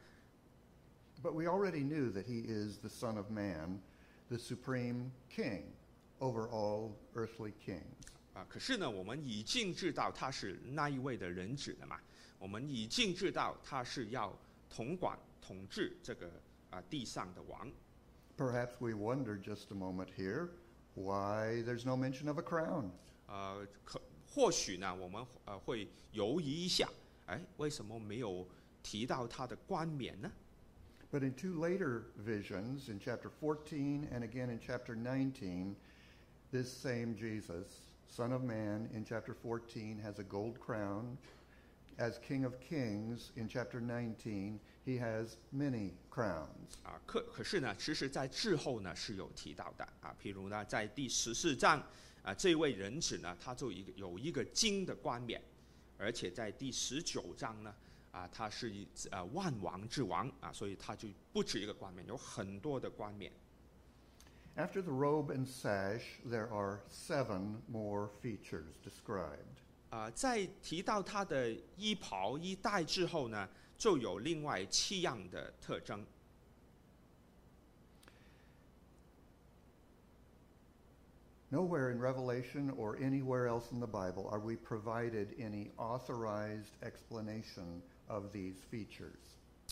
[1.21, 3.81] But we already knew that he is the Son of Man,
[4.29, 5.63] the supreme king
[6.19, 7.84] over all earthly kings.
[8.34, 11.99] 啊，可是呢，我们已经知道他是那一位的人子了嘛，
[12.38, 14.38] 我们已经知道他是要
[14.69, 16.29] 统管统治这个
[16.69, 17.71] 啊地上的王。
[18.38, 20.49] Perhaps we wonder just a moment here
[20.95, 22.91] why there's no mention of a crown.
[23.27, 26.88] 呃，可或许呢，我们呃会犹豫一下，
[27.25, 28.47] 哎，为什么没有
[28.84, 30.31] 提到他的冠冕呢？
[31.12, 35.75] But in two later visions, in chapter 14 and again in chapter 19,
[36.51, 37.65] this same Jesus,
[38.08, 41.17] Son of Man, in chapter 14 has a gold crown.
[41.97, 46.78] As King of Kings, in chapter 19, he has many crowns.
[46.82, 51.82] 啊，可可是呢，其实在之后呢是有提到的啊，譬如呢，在第十四章
[52.22, 55.40] 啊，这位人子呢，他就一个有一个金的冠冕，
[55.98, 57.74] 而且在第十九章呢，
[58.10, 63.32] 啊，他是一呃万王之王啊，所以他就不止一个冠冕，有很多的冠冕。
[64.56, 69.60] After the robe and sash, there are seven more features described.
[69.90, 73.48] 啊，在提到他的衣袍衣带之后呢，
[73.80, 76.04] 就有另外七样的特征。
[81.50, 88.30] Nowhere in Revelation or anywhere else in the Bible are we provided any authorized explanation of
[88.32, 89.16] these features.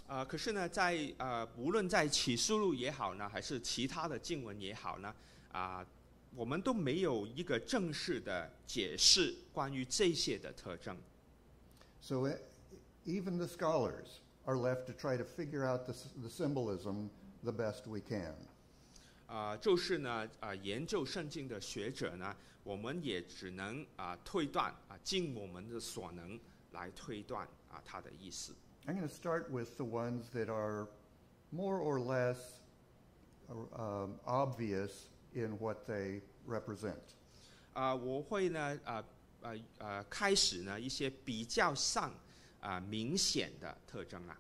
[0.07, 5.15] 呃，可是呢，在呃，无论在启示录也好呢，还是其他的经文也好呢，
[5.53, 5.87] 啊、
[6.35, 10.97] 我们都没有一个正式的解释关于这些的特征。
[12.01, 12.39] So e-
[13.08, 17.10] even the scholars are left to try to figure out the, s- the symbolism
[17.44, 18.36] the best we can.
[19.28, 26.40] 啊、就是呢，啊、研究圣经的学者呢，我们也只能啊、推断啊、尽我们的所能
[26.72, 28.54] 来推断啊、它的意思。
[28.86, 30.88] I'm going to start with the ones that are
[31.52, 32.38] more or less
[33.50, 37.16] uh, um, obvious in what they represent.
[37.74, 39.04] 啊、我会呢，啊
[39.42, 42.14] 呃呃，开始呢一些比较上
[42.60, 44.38] 啊、明显的特征啊。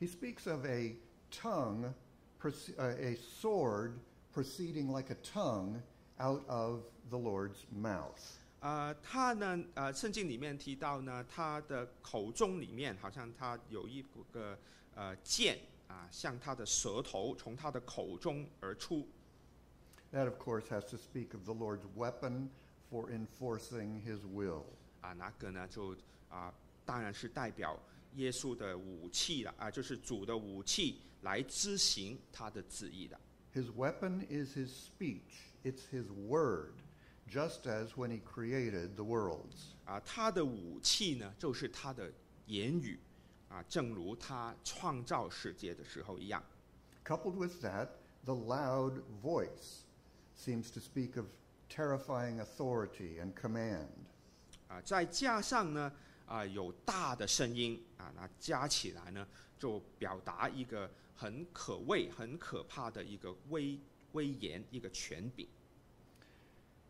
[0.00, 0.96] He speaks of a
[1.30, 1.92] tongue,
[2.40, 3.92] proce- uh, a sword
[4.32, 5.82] proceeding like a tongue
[6.18, 8.38] out of the Lord's mouth.
[8.60, 14.58] 呃，他呢，呃，圣经里面提到呢，他的口中里面好像他有一个
[14.94, 19.06] 呃剑啊，像他的舌头从他的口中而出
[20.12, 22.48] That, of course, has to speak of the Lord's weapon
[22.90, 24.64] for enforcing his will.
[25.02, 25.94] 啊，那个呢就
[26.30, 26.54] 啊，
[26.89, 27.79] 当然是代表
[28.15, 33.19] 耶稣的武器了啊，就是主的武器来执行他的旨意的
[33.53, 36.73] His weapon is his speech, it's his word,
[37.29, 39.75] just as when he created the worlds.
[39.85, 42.11] 啊，他的武器呢就是他的
[42.47, 42.99] 言语
[43.49, 46.43] 啊，正如他创造世界的时候一样。
[47.05, 47.89] Coupled with that,
[48.25, 49.83] the loud voice
[50.35, 51.27] seems to speak of
[51.69, 53.89] terrifying authority and command.
[54.67, 55.91] 啊，再加上呢，
[56.28, 59.26] 啊，有大的声音啊，那加起来呢，
[59.58, 63.78] 就表达一个很可畏、很可怕的一个威
[64.12, 65.46] 威严、一个权柄。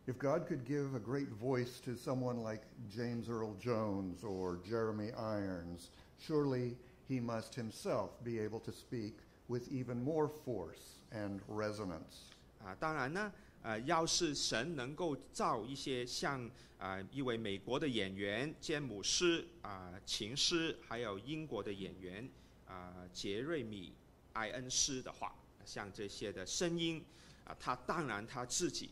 [0.07, 5.11] If God could give a great voice to someone like James Earl Jones or Jeremy
[5.11, 5.89] Irons,
[6.19, 6.75] surely
[7.07, 9.15] he must himself be able to speak
[9.47, 12.29] with even more force and resonance.
[12.63, 13.31] 啊，当然呢，
[13.62, 22.26] 呃，要是神能够造一些像啊、一位美国的演员詹姆斯啊、琴师，还有英国的演员
[22.66, 23.92] 啊、杰瑞米
[24.32, 25.34] 埃恩斯的话，
[25.66, 27.04] 像这些的声音
[27.44, 28.90] 啊，他当然他自己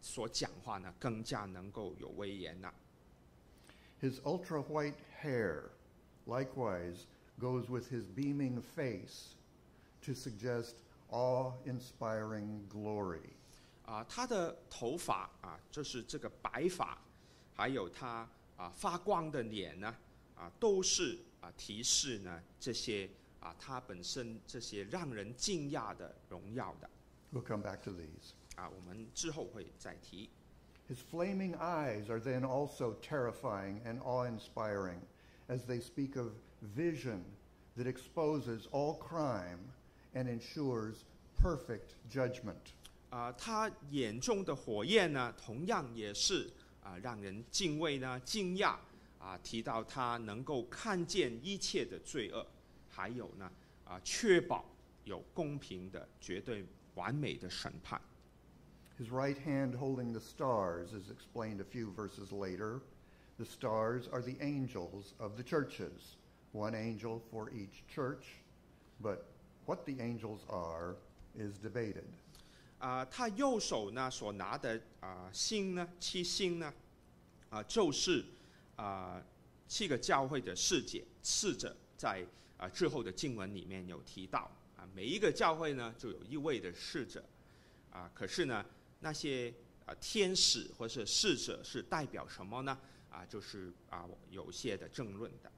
[0.00, 2.74] 所讲话呢，更加能够有威严了。
[4.00, 5.70] His ultra white hair,
[6.26, 7.04] likewise,
[7.38, 9.36] goes with his beaming face
[10.04, 10.72] to suggest
[11.08, 13.36] awe inspiring glory.
[13.85, 16.97] 啊，他的头发啊，就是这个白发，
[17.53, 19.95] 还有他啊发光的脸呢，
[20.35, 23.09] 啊，都是啊提示呢这些
[23.39, 26.89] 啊他本身这些让人惊讶的荣耀的
[27.31, 28.33] We'll come back to these.
[28.55, 30.29] 啊，我们之后会再提。
[30.89, 34.99] His flaming eyes are then also terrifying and awe inspiring
[35.47, 37.23] as they speak of vision
[37.77, 39.59] that exposes all crime
[40.13, 41.03] and ensures
[41.37, 42.73] perfect judgment.
[43.11, 46.49] 啊，他眼中的火焰呢，同样也是
[46.83, 48.75] 啊让人敬畏呢、惊讶
[49.17, 49.37] 啊。
[49.43, 52.45] 提到他能够看见一切的罪恶，
[52.89, 53.51] 还有呢
[53.85, 54.65] 啊，确保
[55.05, 56.65] 有公平的、绝对
[56.95, 58.01] 完美的审判。
[58.99, 62.81] His right hand holding the stars is explained a few verses later.
[63.37, 66.17] The stars are the angels of the churches,
[66.51, 68.41] one angel for each church,
[68.99, 69.19] but
[69.65, 70.95] what the angels are
[71.37, 72.07] is debated.
[72.82, 76.74] 啊，他右手呢所拿的啊星呢，七星呢，
[77.48, 78.24] 啊就是
[78.74, 79.22] 啊
[79.68, 82.26] 七个教会的使者，侍者在
[82.56, 87.24] 啊之后的经文里面有提到啊，每一个教会呢就有一位的侍者
[87.92, 88.66] 啊，可是呢
[88.98, 89.54] 那些
[89.86, 92.76] 啊天使或是侍者是代表什么呢？
[93.10, 95.52] 啊，就是啊有些的争论的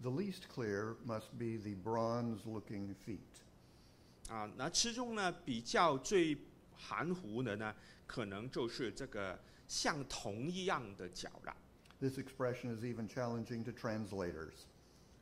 [0.00, 3.20] The least clear must be the bronze looking feet.
[4.28, 6.36] 啊，那其中呢比较最
[6.77, 7.75] 含糊的呢，
[8.05, 11.55] 可能就是这个像铜一样的脚了。
[11.99, 14.65] This expression is even challenging to translators.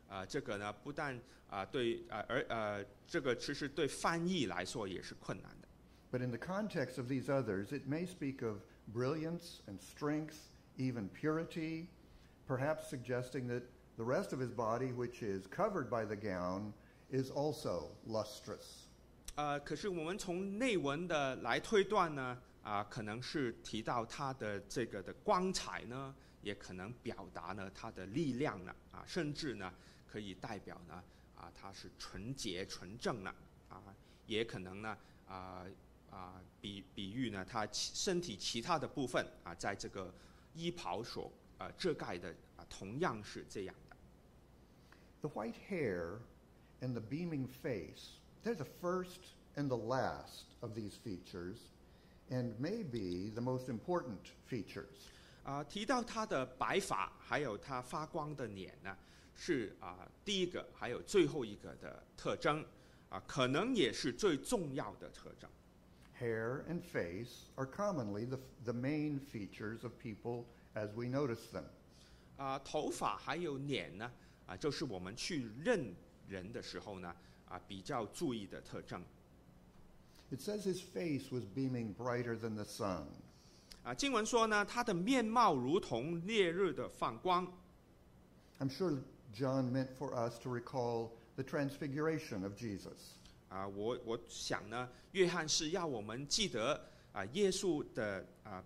[0.08, 5.68] 啊、这个呢，不但啊、对啊、而呃，这个其实对翻译来说也是困难的
[6.12, 8.64] But in the context of these others, it may speak of
[8.94, 11.88] brilliance and strength, even purity,
[12.46, 13.64] perhaps suggesting that
[13.96, 16.74] the rest of his body, which is covered by the gown,
[17.10, 18.85] is also lustrous.
[19.37, 29.71] 呃，可是我们从内文的来推断呢，啊、可能是提到他的这个的光彩呢，也可能表达呢他的力量呢，啊，甚至呢
[30.07, 33.35] 可以代表呢，啊，他是纯洁纯正了，
[33.69, 33.83] 啊，
[34.25, 34.97] 也可能呢，
[35.29, 35.67] 啊
[36.11, 40.11] 啊，比比喻呢他其身体其他的部分啊，在这个
[40.55, 43.97] 衣袍所呃遮盖的啊，同样是这样的。
[45.21, 46.21] The white hair
[46.81, 51.58] and the beaming face, they're the first and the last of these features,
[52.30, 55.10] and may be the most important features.
[55.44, 58.96] 啊、提到他的白发，还有他发光的脸呢，
[59.36, 62.64] 是啊、第一个，还有最后一个的特征，
[63.10, 65.50] 啊、可能也是最重要的特征。
[66.20, 70.46] Hair and face are commonly the, the main features of people
[70.76, 71.66] as we notice them.
[72.38, 74.12] 啊、头发还有脸呢，
[74.46, 75.96] 啊、就是我们去认
[76.28, 77.16] 人的时候呢，
[77.48, 79.02] 啊、比较注意的特征。
[80.32, 83.06] It says his face was beaming brighter than the sun.
[83.84, 87.46] 啊、经文说呢，他的面貌如同烈日的放光。
[88.60, 89.00] I'm sure
[89.34, 93.16] John meant for us to recall the transfiguration of Jesus.
[93.50, 98.64] 啊、我我想呢，约翰是要我们记得啊、耶稣的啊、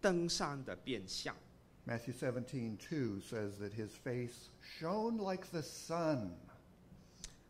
[0.00, 1.36] 登山的变相。
[1.84, 4.48] Matthew 17:2 says that his face
[4.78, 6.30] shone like the sun.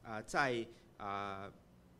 [0.08, 1.52] 啊、在啊、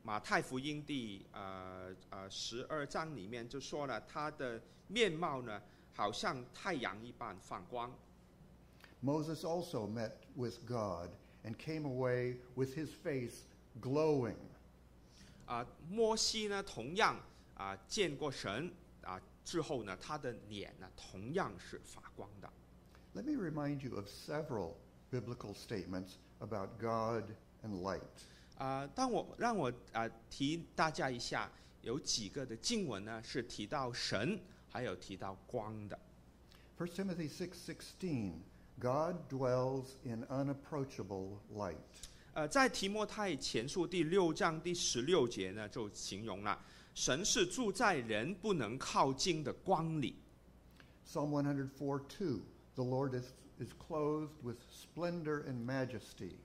[0.02, 5.62] 马太福音第呃呃十二章里面就说了，他的面貌呢，
[5.94, 7.94] 好像太阳一般放光。
[9.04, 11.10] Moses also met with God
[11.44, 13.42] and came away with his face
[13.82, 14.38] glowing.
[15.46, 17.20] 啊、摩西呢，同样
[17.56, 22.50] 啊、见过神啊、之后呢，他的脸呢，同样是发光的。
[23.14, 24.76] Let me remind you of several
[25.12, 27.36] biblical statements about God
[27.67, 28.03] and light.
[28.59, 31.51] 啊、当我让我啊、提大家一下，
[31.83, 34.39] 有几个的经文呢是提到神，
[34.69, 35.99] 还有提到光的。
[36.79, 38.33] 1 Timothy 6:16
[38.79, 41.77] God dwells in unapproachable light.
[42.35, 46.59] 呃，在提摩太前书第六章第十六节呢，就形容了
[46.95, 50.17] 神是住在人不能靠近的光里。
[51.07, 52.41] Psalm 104:2
[52.75, 53.27] The Lord is,
[53.59, 56.37] is clothed with splendor and majesty.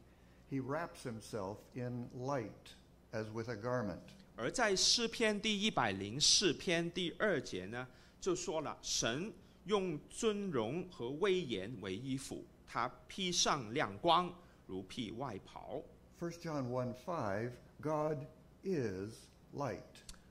[0.51, 2.75] He wraps himself in light
[3.11, 3.99] as with a garment.
[4.35, 7.87] 而在诗篇第一百零四篇第二节呢，
[8.21, 9.33] 就说了神
[9.65, 14.33] 用尊荣和威严为衣服，他披上亮光，
[14.65, 15.81] 如披外袍。
[16.19, 17.51] 1 John 1 5,
[17.81, 18.25] God
[18.63, 19.81] is light.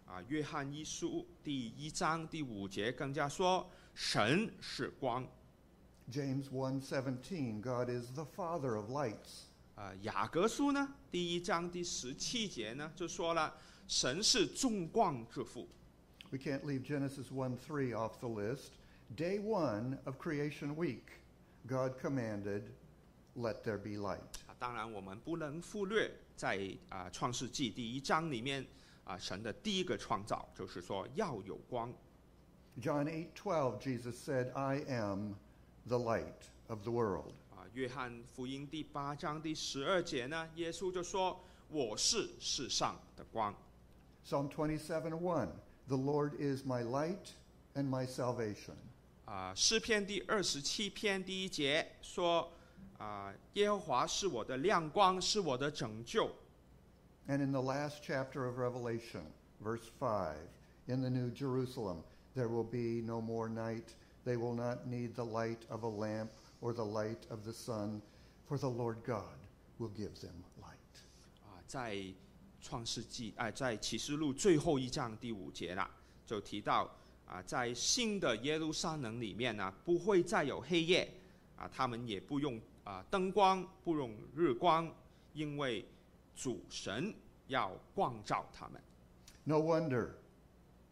[0.06, 5.26] 啊，约翰一书第一章第五节更加说，神是光。
[6.10, 9.46] James 1:17 God is the father of lights.
[9.75, 13.55] 啊，雅各书呢第一章第十七节呢就说了，
[13.87, 15.67] 神是众光之父。
[16.29, 18.71] We can't leave Genesis 1 3 off the list.
[19.15, 21.03] Day one of creation week,
[21.67, 22.63] God commanded,
[23.35, 24.19] Let there be light.
[24.47, 28.65] 啊，当然我们不能忽略在啊创世纪第一章里面
[29.03, 31.93] 啊神的第一个创造就是说要有光。
[32.79, 35.35] John 8 12, Jesus said, I am
[35.85, 37.33] the light of the world.
[37.60, 43.54] 啊，约翰福音第八章第十二节呢，耶稣就说：“我是世上的光。
[44.24, 45.48] Psalm 27 1,
[45.88, 47.32] The Lord is my light
[47.74, 48.74] and my salvation.
[49.00, 56.30] ”啊，诗篇第二十七篇第一节说：“啊，耶和华是我的亮光，是我的拯救。
[57.28, 59.22] And in the last chapter of Revelation,
[59.60, 60.34] verse 5,
[60.86, 62.04] in the New Jerusalem,
[62.36, 63.94] there will be no more night.
[64.24, 68.00] They will not need the light of a lamp or the light of the sun,
[68.48, 69.36] for the Lord God
[69.78, 71.00] will give them light.
[71.44, 72.14] ”啊，在
[72.60, 75.88] 创世纪，哎、在启示录最后一章第五节啦，
[76.26, 76.90] 就提到
[77.26, 81.08] 啊，在新的耶路撒冷里面呢，不会再有黑夜，
[81.56, 84.92] 啊，他们也不用啊灯光，不用日光，
[85.32, 85.86] 因为
[86.34, 87.14] 主神
[87.48, 88.80] 要光照他们。
[89.44, 90.14] No wonder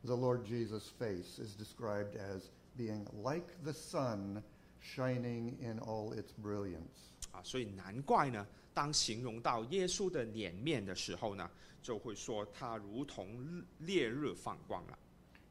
[0.05, 4.43] the Lord Jesus' face is described as being like the sun
[4.82, 7.14] Shining in all its brilliance.
[7.32, 11.50] 啊，所以难怪呢，当形容到耶稣的脸面的时候呢，
[11.82, 14.98] 就会说他如同烈日放光了。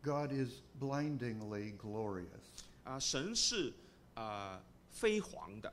[0.02, 2.64] God is blindingly glorious.
[2.84, 3.72] 啊，神是
[4.14, 4.60] 呃
[5.00, 5.72] 辉煌的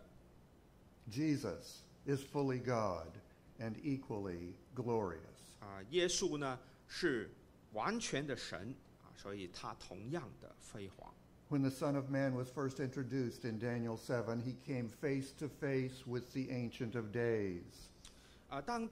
[1.09, 3.07] ，Jesus is fully God
[3.59, 5.19] and equally glorious.
[5.59, 7.33] 啊，耶稣呢是
[7.73, 11.13] 完全的神啊，所以他同样的飞黄。
[11.48, 16.06] When the Son of Man was first introduced in Daniel 7, he came face to face
[16.06, 17.88] with the Ancient of Days.
[18.48, 18.88] 啊，当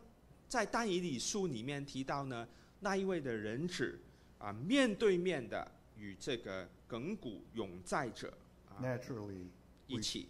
[0.49, 2.49] 在但以理书里面提到呢，
[2.81, 4.01] 那一位的人子
[4.39, 8.37] 啊，面对面的与这个亘古永在者
[8.69, 9.47] 啊 Naturally,
[9.87, 10.29] 一起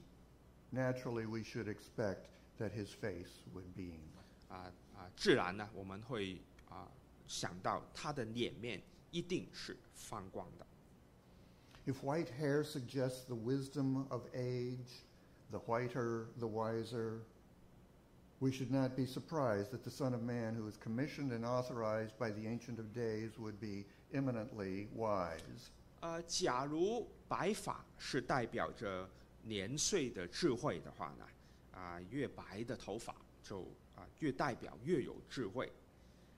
[0.70, 2.26] naturally we should expect
[2.58, 4.00] that his face would beam.
[4.48, 6.90] 啊啊，自然呢我们会啊
[7.26, 10.66] 想到他的脸面一定是放光的。
[11.86, 15.04] If white hair suggests the wisdom of age,
[15.50, 17.20] the whiter, the wiser,
[18.40, 22.18] we should not be surprised that the Son of Man, who is commissioned and authorized
[22.18, 25.70] by the Ancient of Days, would be eminently wise.
[26.00, 29.08] 呃，假如白发是代表着
[29.42, 31.24] 年岁的智慧的话呢，
[31.72, 33.62] 啊，越白的头发就
[33.96, 35.72] 啊越代表越有智慧，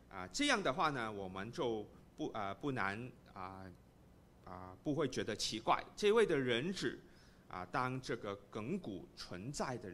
[0.09, 1.84] 啊，这样的话呢，我们就
[2.16, 3.66] 不啊不难啊
[4.45, 6.97] 啊不会觉得奇怪，这位的人子
[7.49, 9.91] 啊，当这个亘古存在的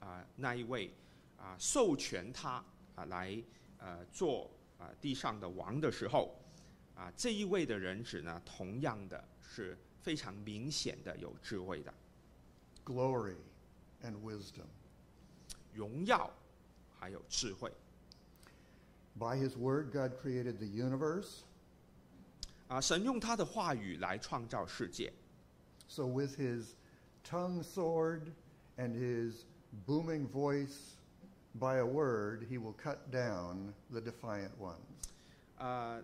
[0.00, 0.90] 啊那一位
[1.38, 2.64] 啊授权他
[2.96, 3.40] 啊来
[3.78, 6.34] 呃做啊地上的王的时候。
[6.96, 11.92] 啊，这一位的人子呢，同样的是非常明显的有智慧的
[12.84, 13.34] Glory
[14.04, 14.66] and wisdom.
[15.72, 16.30] 荣耀，
[16.96, 17.72] 还有智慧
[19.18, 21.40] By his word, God created the universe.
[22.74, 22.80] 啊！
[22.80, 25.12] 神用他的话语来创造世界
[25.86, 26.74] So, with his
[27.22, 28.32] tongue sword
[28.76, 29.44] and his
[29.86, 30.96] booming voice,
[31.56, 34.80] by a word, he will cut down the defiant ones.
[35.56, 36.02] 啊。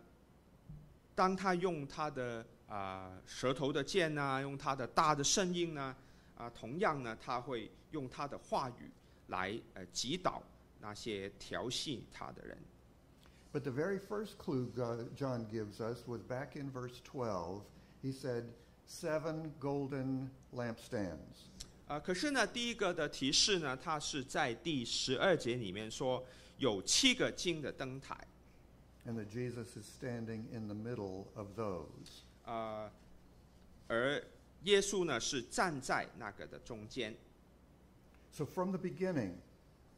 [1.17, 5.95] 当他用他的啊舌头的剑呐、用他的大的声音呢，
[6.39, 8.91] 啊，同样呢，他会用他的话语
[9.27, 10.43] 来呃击倒
[10.81, 12.57] 那些调戏他的人。
[13.52, 17.62] But the very first clue God, John gives us was back in verse 12.
[18.02, 18.44] He said,
[18.88, 21.50] Seven golden lampstands.
[21.88, 26.24] 啊，可是呢，第一个的提示呢，它是在第十二节里面说
[26.58, 28.16] 有七个金的灯台，
[29.08, 32.24] And that Jesus is standing in the middle of those.
[32.46, 32.92] 呃，
[33.88, 34.22] 而
[34.64, 37.16] 耶稣呢是站在那个的中间。
[38.32, 39.34] So from the beginning,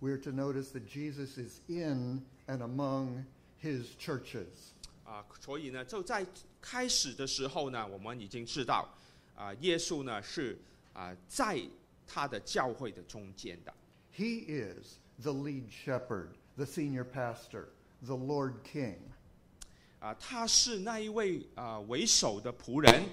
[0.02, 3.26] we're to notice that Jesus is in and among
[3.62, 4.72] his churches.
[5.04, 6.26] 啊，所以呢，就在
[6.62, 8.94] 开始的时候呢，我们已经知道，
[9.36, 10.60] 啊，耶稣呢是
[10.92, 11.62] 啊在
[12.06, 13.74] 他的教会的中间的，
[14.14, 17.70] He is the lead shepherd, the senior pastor,
[18.02, 18.98] the Lord King.
[20.00, 23.06] 啊，他是那一位啊为首的仆人，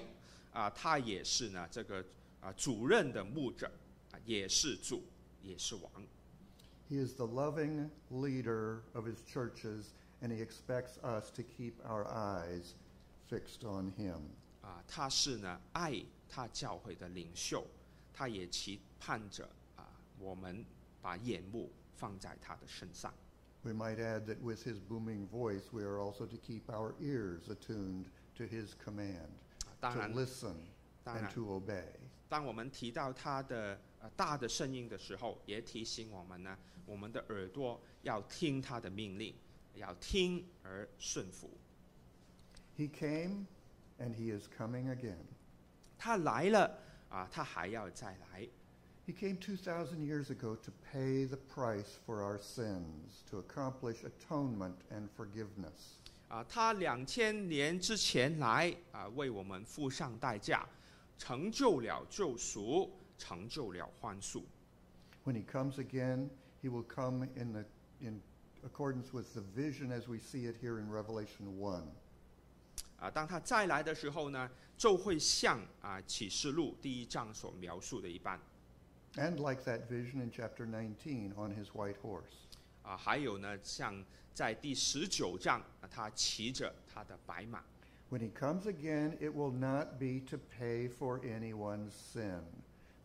[0.53, 2.05] 啊，他也是呢这个
[2.41, 3.71] 啊主任的牧者，
[4.11, 5.03] 啊，也是主，
[5.43, 5.91] 也是王。
[6.91, 9.85] He is the loving leader of his churches,
[10.21, 12.75] and he expects us to keep our eyes
[13.29, 14.21] fixed on him.
[14.63, 17.67] 啊，他是呢爱他教会的领袖，
[18.13, 19.87] 他也期盼着啊
[20.19, 20.65] 我们
[21.03, 23.13] 把眼目放在他的身上。
[23.63, 27.49] We might add that with his booming voice, we are also to keep our ears
[27.49, 28.07] attuned
[28.37, 29.29] to his command,
[29.65, 30.55] 啊当 to 然， listen
[31.03, 31.85] 当 and 然， to obey.
[32.29, 39.35] 当我们提到他的呃大的声音的时候，也提醒我们呢，我们的耳朵要听他的命令，
[39.75, 41.51] 要听而顺服。
[42.77, 43.47] He came,
[43.99, 45.25] and he is coming again.
[45.99, 48.49] 他来了啊，他还要再来。
[49.07, 54.77] He came 2,000 years ago to pay the price for our sins, to accomplish atonement
[54.91, 55.99] and forgiveness.
[56.29, 60.67] 啊，他两千年之前来啊，为我们付上代价，
[61.19, 64.43] 成就了救赎，成就了宽恕。
[65.25, 66.31] When he comes again,
[66.63, 67.65] he will come in, the,
[68.01, 68.21] in
[68.65, 71.83] accordance with the vision as we see it here in Revelation 1.
[72.99, 78.41] 啊，当他再来的时候呢，就会像啊启示录第一章所描述的一般
[79.17, 82.49] And like that vision in chapter 19 on his white horse.
[82.83, 87.63] 啊，还有呢，像在第十九章啊，他骑着他的白马
[88.11, 92.43] When he comes again, it will not be to pay for anyone's sin,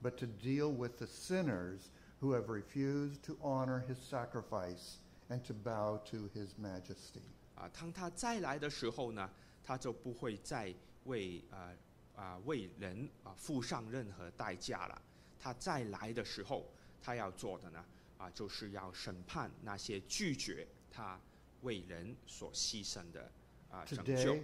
[0.03, 1.89] but to deal with the sinners
[2.21, 4.97] who have refused to honor his sacrifice
[5.29, 7.21] and to bow to his majesty.
[7.55, 7.69] 啊。
[7.69, 9.29] 当他再来的时候呢，
[9.63, 10.73] 他就不会再
[11.05, 11.71] 为啊
[12.15, 15.01] 啊为人啊付上任何代价了。
[15.39, 16.65] 他再来的时候，
[17.01, 17.85] 他要做的呢
[18.17, 21.19] 啊，就是要审判那些拒绝他
[21.61, 23.31] 为人所牺牲的
[23.69, 24.37] 啊拯救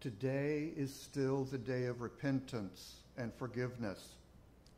[0.00, 3.98] Today,。today is still the day of repentance and forgiveness.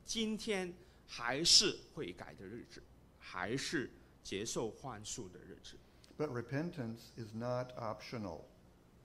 [0.04, 0.72] 今天
[1.06, 2.82] 还是悔改的日子，
[3.18, 3.90] 还是
[4.22, 5.76] 接受宽恕的日子
[6.16, 8.40] But repentance is not optional.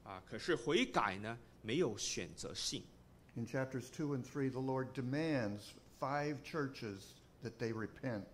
[0.03, 0.21] 啊。
[0.27, 2.83] 可是悔改呢，没有选择性
[3.35, 8.25] In chapters 2 and 3, the Lord demands five churches that they repent.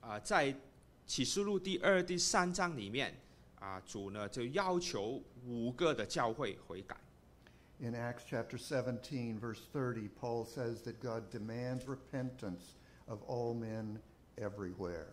[0.00, 0.18] 啊。
[0.20, 0.54] 在
[1.06, 3.14] 启示录第二、第三章里面
[3.58, 6.96] 啊，主呢就要求五个的教会悔改
[7.80, 12.74] In Acts chapter 17, verse 30, Paul says that God demands repentance
[13.06, 13.98] of all men
[14.36, 15.06] everywhere.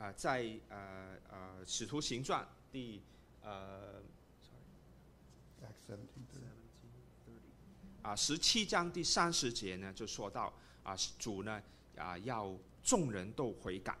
[0.00, 0.12] 啊。
[0.12, 3.02] 在呃呃使徒行传第
[3.42, 4.00] 呃
[5.62, 5.96] Acts 17, 30.
[8.02, 10.52] 啊十七章第三十节呢就说到
[10.84, 11.60] 啊主呢
[11.96, 13.96] 啊要众人都悔改。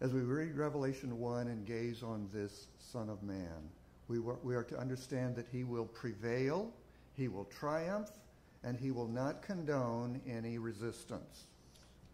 [0.00, 3.68] As we read Revelation 1 and gaze on this Son of Man,
[4.06, 6.70] we, were, we are to understand that he will prevail,
[7.16, 8.08] he will triumph,
[8.62, 11.48] and he will not condone any resistance.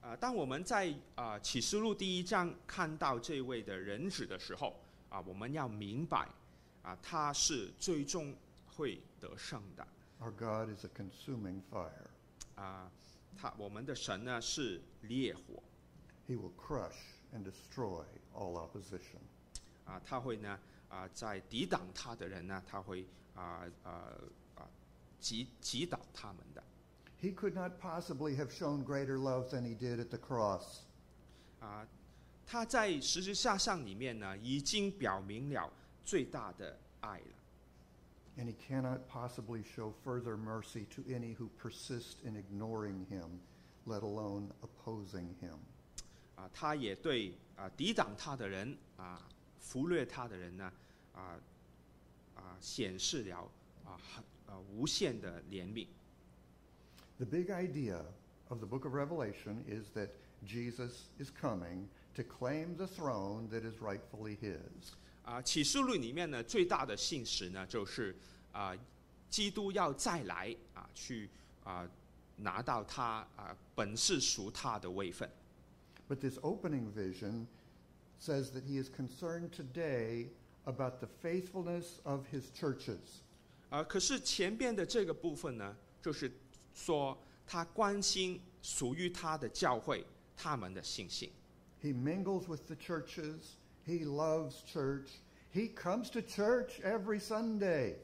[0.09, 4.75] 啊，当我们在啊启示录第一章看到这位的人子的时候，
[5.07, 6.27] 啊，我们要明白，
[6.81, 8.35] 啊，他是最终
[8.65, 9.87] 会得胜的
[10.19, 12.07] ，Our God is a consuming fire.
[12.55, 12.91] 啊，
[13.37, 15.61] 他我们的神呢是烈火
[16.27, 16.97] ，He will crush
[17.31, 18.03] and destroy
[18.33, 19.21] all opposition.
[19.85, 23.05] 啊，他会呢啊在抵挡他的人呢，他会
[23.35, 24.09] 啊啊
[24.55, 24.67] 啊
[25.19, 26.63] 击击倒他们的，
[27.20, 30.80] He could not possibly have shown greater love than he did at the cross.
[31.60, 31.86] 啊，
[32.46, 35.72] 他在十字架上里面呢，已经表明了
[36.04, 37.24] 最大的爱了。
[38.36, 43.40] And he cannot possibly show further mercy to any who persist in ignoring him,
[43.86, 45.58] let alone opposing him.
[46.36, 49.26] 啊，他也对啊抵挡他的人啊
[49.72, 50.70] 忽略他的人呢
[51.14, 51.38] 啊
[52.34, 53.48] 啊显示了
[53.84, 55.86] 啊很啊无限的怜悯
[57.18, 58.04] The big idea
[58.48, 60.10] of the book of Revelation is that
[60.44, 64.92] Jesus is coming to claim the throne that is rightfully his.
[65.24, 65.40] 啊。
[65.40, 68.14] 启示录里面呢最大的信实呢就是
[68.52, 68.76] 啊
[69.30, 71.30] 基督要再来啊去
[71.64, 71.88] 啊
[72.36, 75.28] 拿到他啊本是属他的位分
[76.08, 77.46] But this opening vision
[78.20, 80.28] says that he is concerned today
[80.66, 83.22] about the faithfulness of his churches.
[83.70, 83.82] 啊。
[83.82, 86.30] 可是前边的这个部分呢，就是
[86.73, 90.05] 说他关心属于他的教会
[90.35, 91.31] 他们的信心。
[91.81, 93.55] He mingles with the churches.
[93.85, 95.07] He loves church.
[95.53, 97.95] He comes to church every Sunday.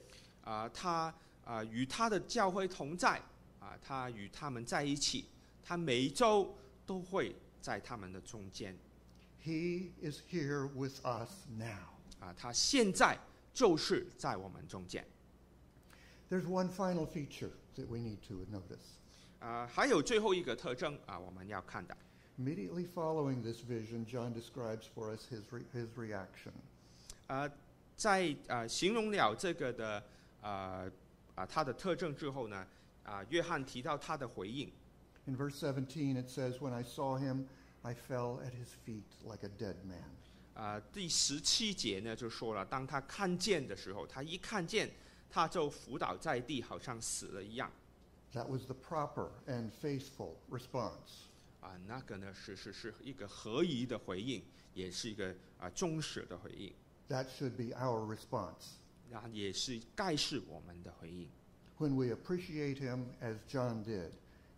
[0.43, 1.13] 啊、他
[1.43, 3.21] 啊、与他的教会同在
[3.59, 5.25] 啊、他与他们在一起，
[5.63, 6.55] 他每一周
[6.85, 8.77] 都会在他们的中间
[9.43, 11.89] He is here with us now.
[12.19, 13.19] 啊、他现在
[13.53, 15.05] 就是在我们中间
[16.29, 18.98] There's one final feature that we need to notice.
[19.40, 21.96] 啊、还有最后一个特征啊、我们要看的
[22.38, 26.52] Immediately following this vision, John describes for us his, re- his reaction.
[27.26, 27.50] 啊、
[27.96, 30.02] 在啊、形容了这个的
[30.40, 30.84] 啊
[31.34, 32.66] 啊他的特征之后呢，
[33.04, 34.70] 啊、约翰提到他的回应
[35.26, 37.44] In verse 17, it says, When I saw him,
[37.82, 40.04] I fell at his feet like a dead man.
[40.54, 44.90] 啊、第十七节呢就说了，当他看见的时候，他一看见
[45.29, 47.71] 他就伏倒在地，好像死了一样。
[48.33, 51.25] That was the proper and faithful response.
[51.61, 56.73] 啊，那个呢是是是一个合宜的回应，也是一个啊忠实的回应
[57.09, 58.75] ，That should be our response.
[59.09, 61.29] 那也是该是我们的回应。
[61.77, 64.11] When we appreciate him as John did,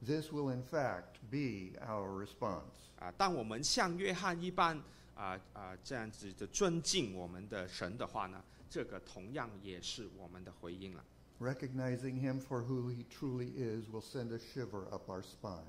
[0.05, 2.89] this will in fact be our response.
[2.99, 4.81] 啊，当我们像约翰一般
[5.15, 11.03] 啊啊这样子的尊敬我们的神的话呢，这个同样也是我们的回应了。
[11.39, 15.63] Recognizing him for who he truly is will send a shiver up our spine.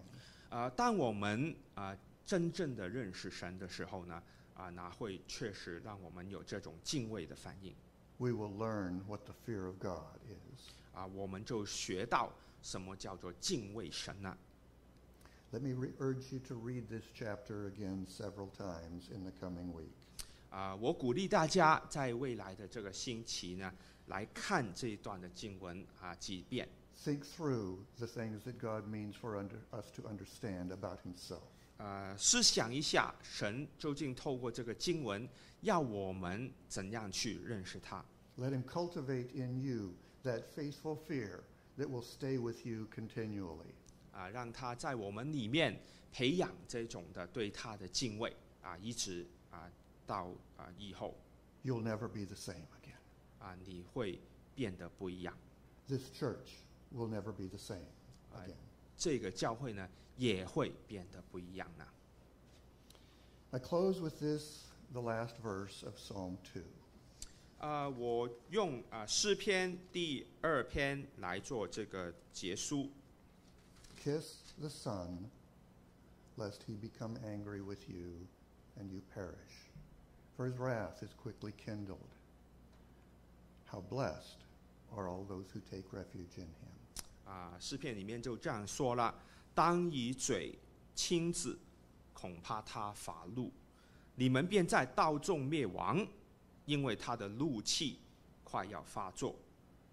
[0.49, 4.23] 啊，当我们啊真正的认识神的时候呢，
[4.55, 7.75] 啊，那会确实让我们有这种敬畏的反应。
[8.17, 10.71] We will learn what the fear of God is.
[10.95, 12.33] 啊，我们就学到
[12.63, 14.37] 什么叫做敬畏神呢、
[15.51, 19.95] Let me urge you to read this chapter again several times in the coming week.
[20.51, 23.73] 啊，我鼓励大家在未来的这个星期呢，
[24.07, 26.69] 来看这一段的经文啊几遍
[27.05, 31.43] Think through the things that God means for under, us to understand about himself.
[31.77, 35.29] 呃，思想一下，神究竟透过这个经文，
[35.61, 38.05] 要我们怎样去认识他
[38.37, 39.95] ？Let him cultivate in you
[40.25, 41.43] that faithful fear
[41.77, 43.75] that will stay with you continually.
[44.11, 45.81] 啊，让他在我们里面
[46.11, 49.38] 培养这种的对他的敬畏啊，一直啊
[51.63, 52.99] you'll never be the same again.
[55.89, 56.51] This church
[56.93, 57.87] will never be the same
[58.35, 58.57] again.，
[58.97, 61.87] 这个教会呢也会变得不一样呢。
[63.51, 66.63] I close with this, the last verse of Psalm 2.
[67.61, 72.91] 啊，我用啊诗篇第二篇来做这个结束。
[73.97, 75.31] Kiss the Son,
[76.37, 78.27] lest he become angry with you
[78.79, 79.68] and you perish.
[80.39, 81.99] For his wrath is quickly kindled.
[83.67, 84.39] How blessed
[84.97, 86.71] are all those who take refuge in him.
[87.27, 89.13] 啊，诗篇里面就这样说了：
[89.53, 90.57] 当以嘴
[90.95, 91.59] 亲子，
[92.15, 93.51] 恐怕他发怒，
[94.15, 96.07] 你们便在道中灭亡，
[96.67, 97.99] 因为他的怒气
[98.45, 99.35] 快要发作。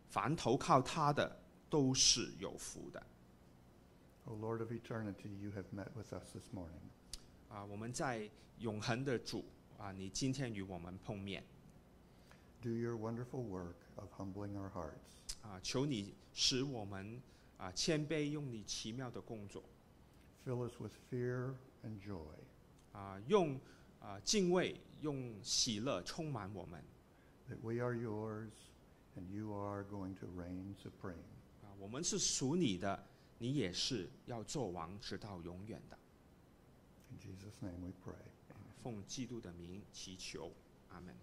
[0.09, 1.39] 凡投靠他的，
[1.71, 3.03] 都是有福的。
[4.25, 6.91] O Lord of eternity, you have met with us this morning.
[7.49, 8.29] 啊，我们在
[8.59, 9.43] 永恒的主
[9.84, 11.42] 啊，你今天与我们碰面
[12.62, 15.34] Do your wonderful work of humbling our hearts.
[15.42, 17.20] 啊，求你使我们
[17.57, 19.62] 啊谦卑，用你奇妙的工作
[20.44, 22.24] Fill us with fear and joy.
[22.92, 23.59] 啊，用
[24.01, 26.82] 啊敬畏，用喜乐充满我们
[27.48, 28.51] that we are yours
[29.16, 31.14] and you are going to reign supreme.
[31.62, 33.07] 啊，我们是属你的，
[33.38, 35.98] 你也是要做王，直到永远的。
[37.11, 38.14] In Jesus' name we pray.
[38.86, 40.51] 奉基督的名，祈求
[40.89, 41.15] 阿门。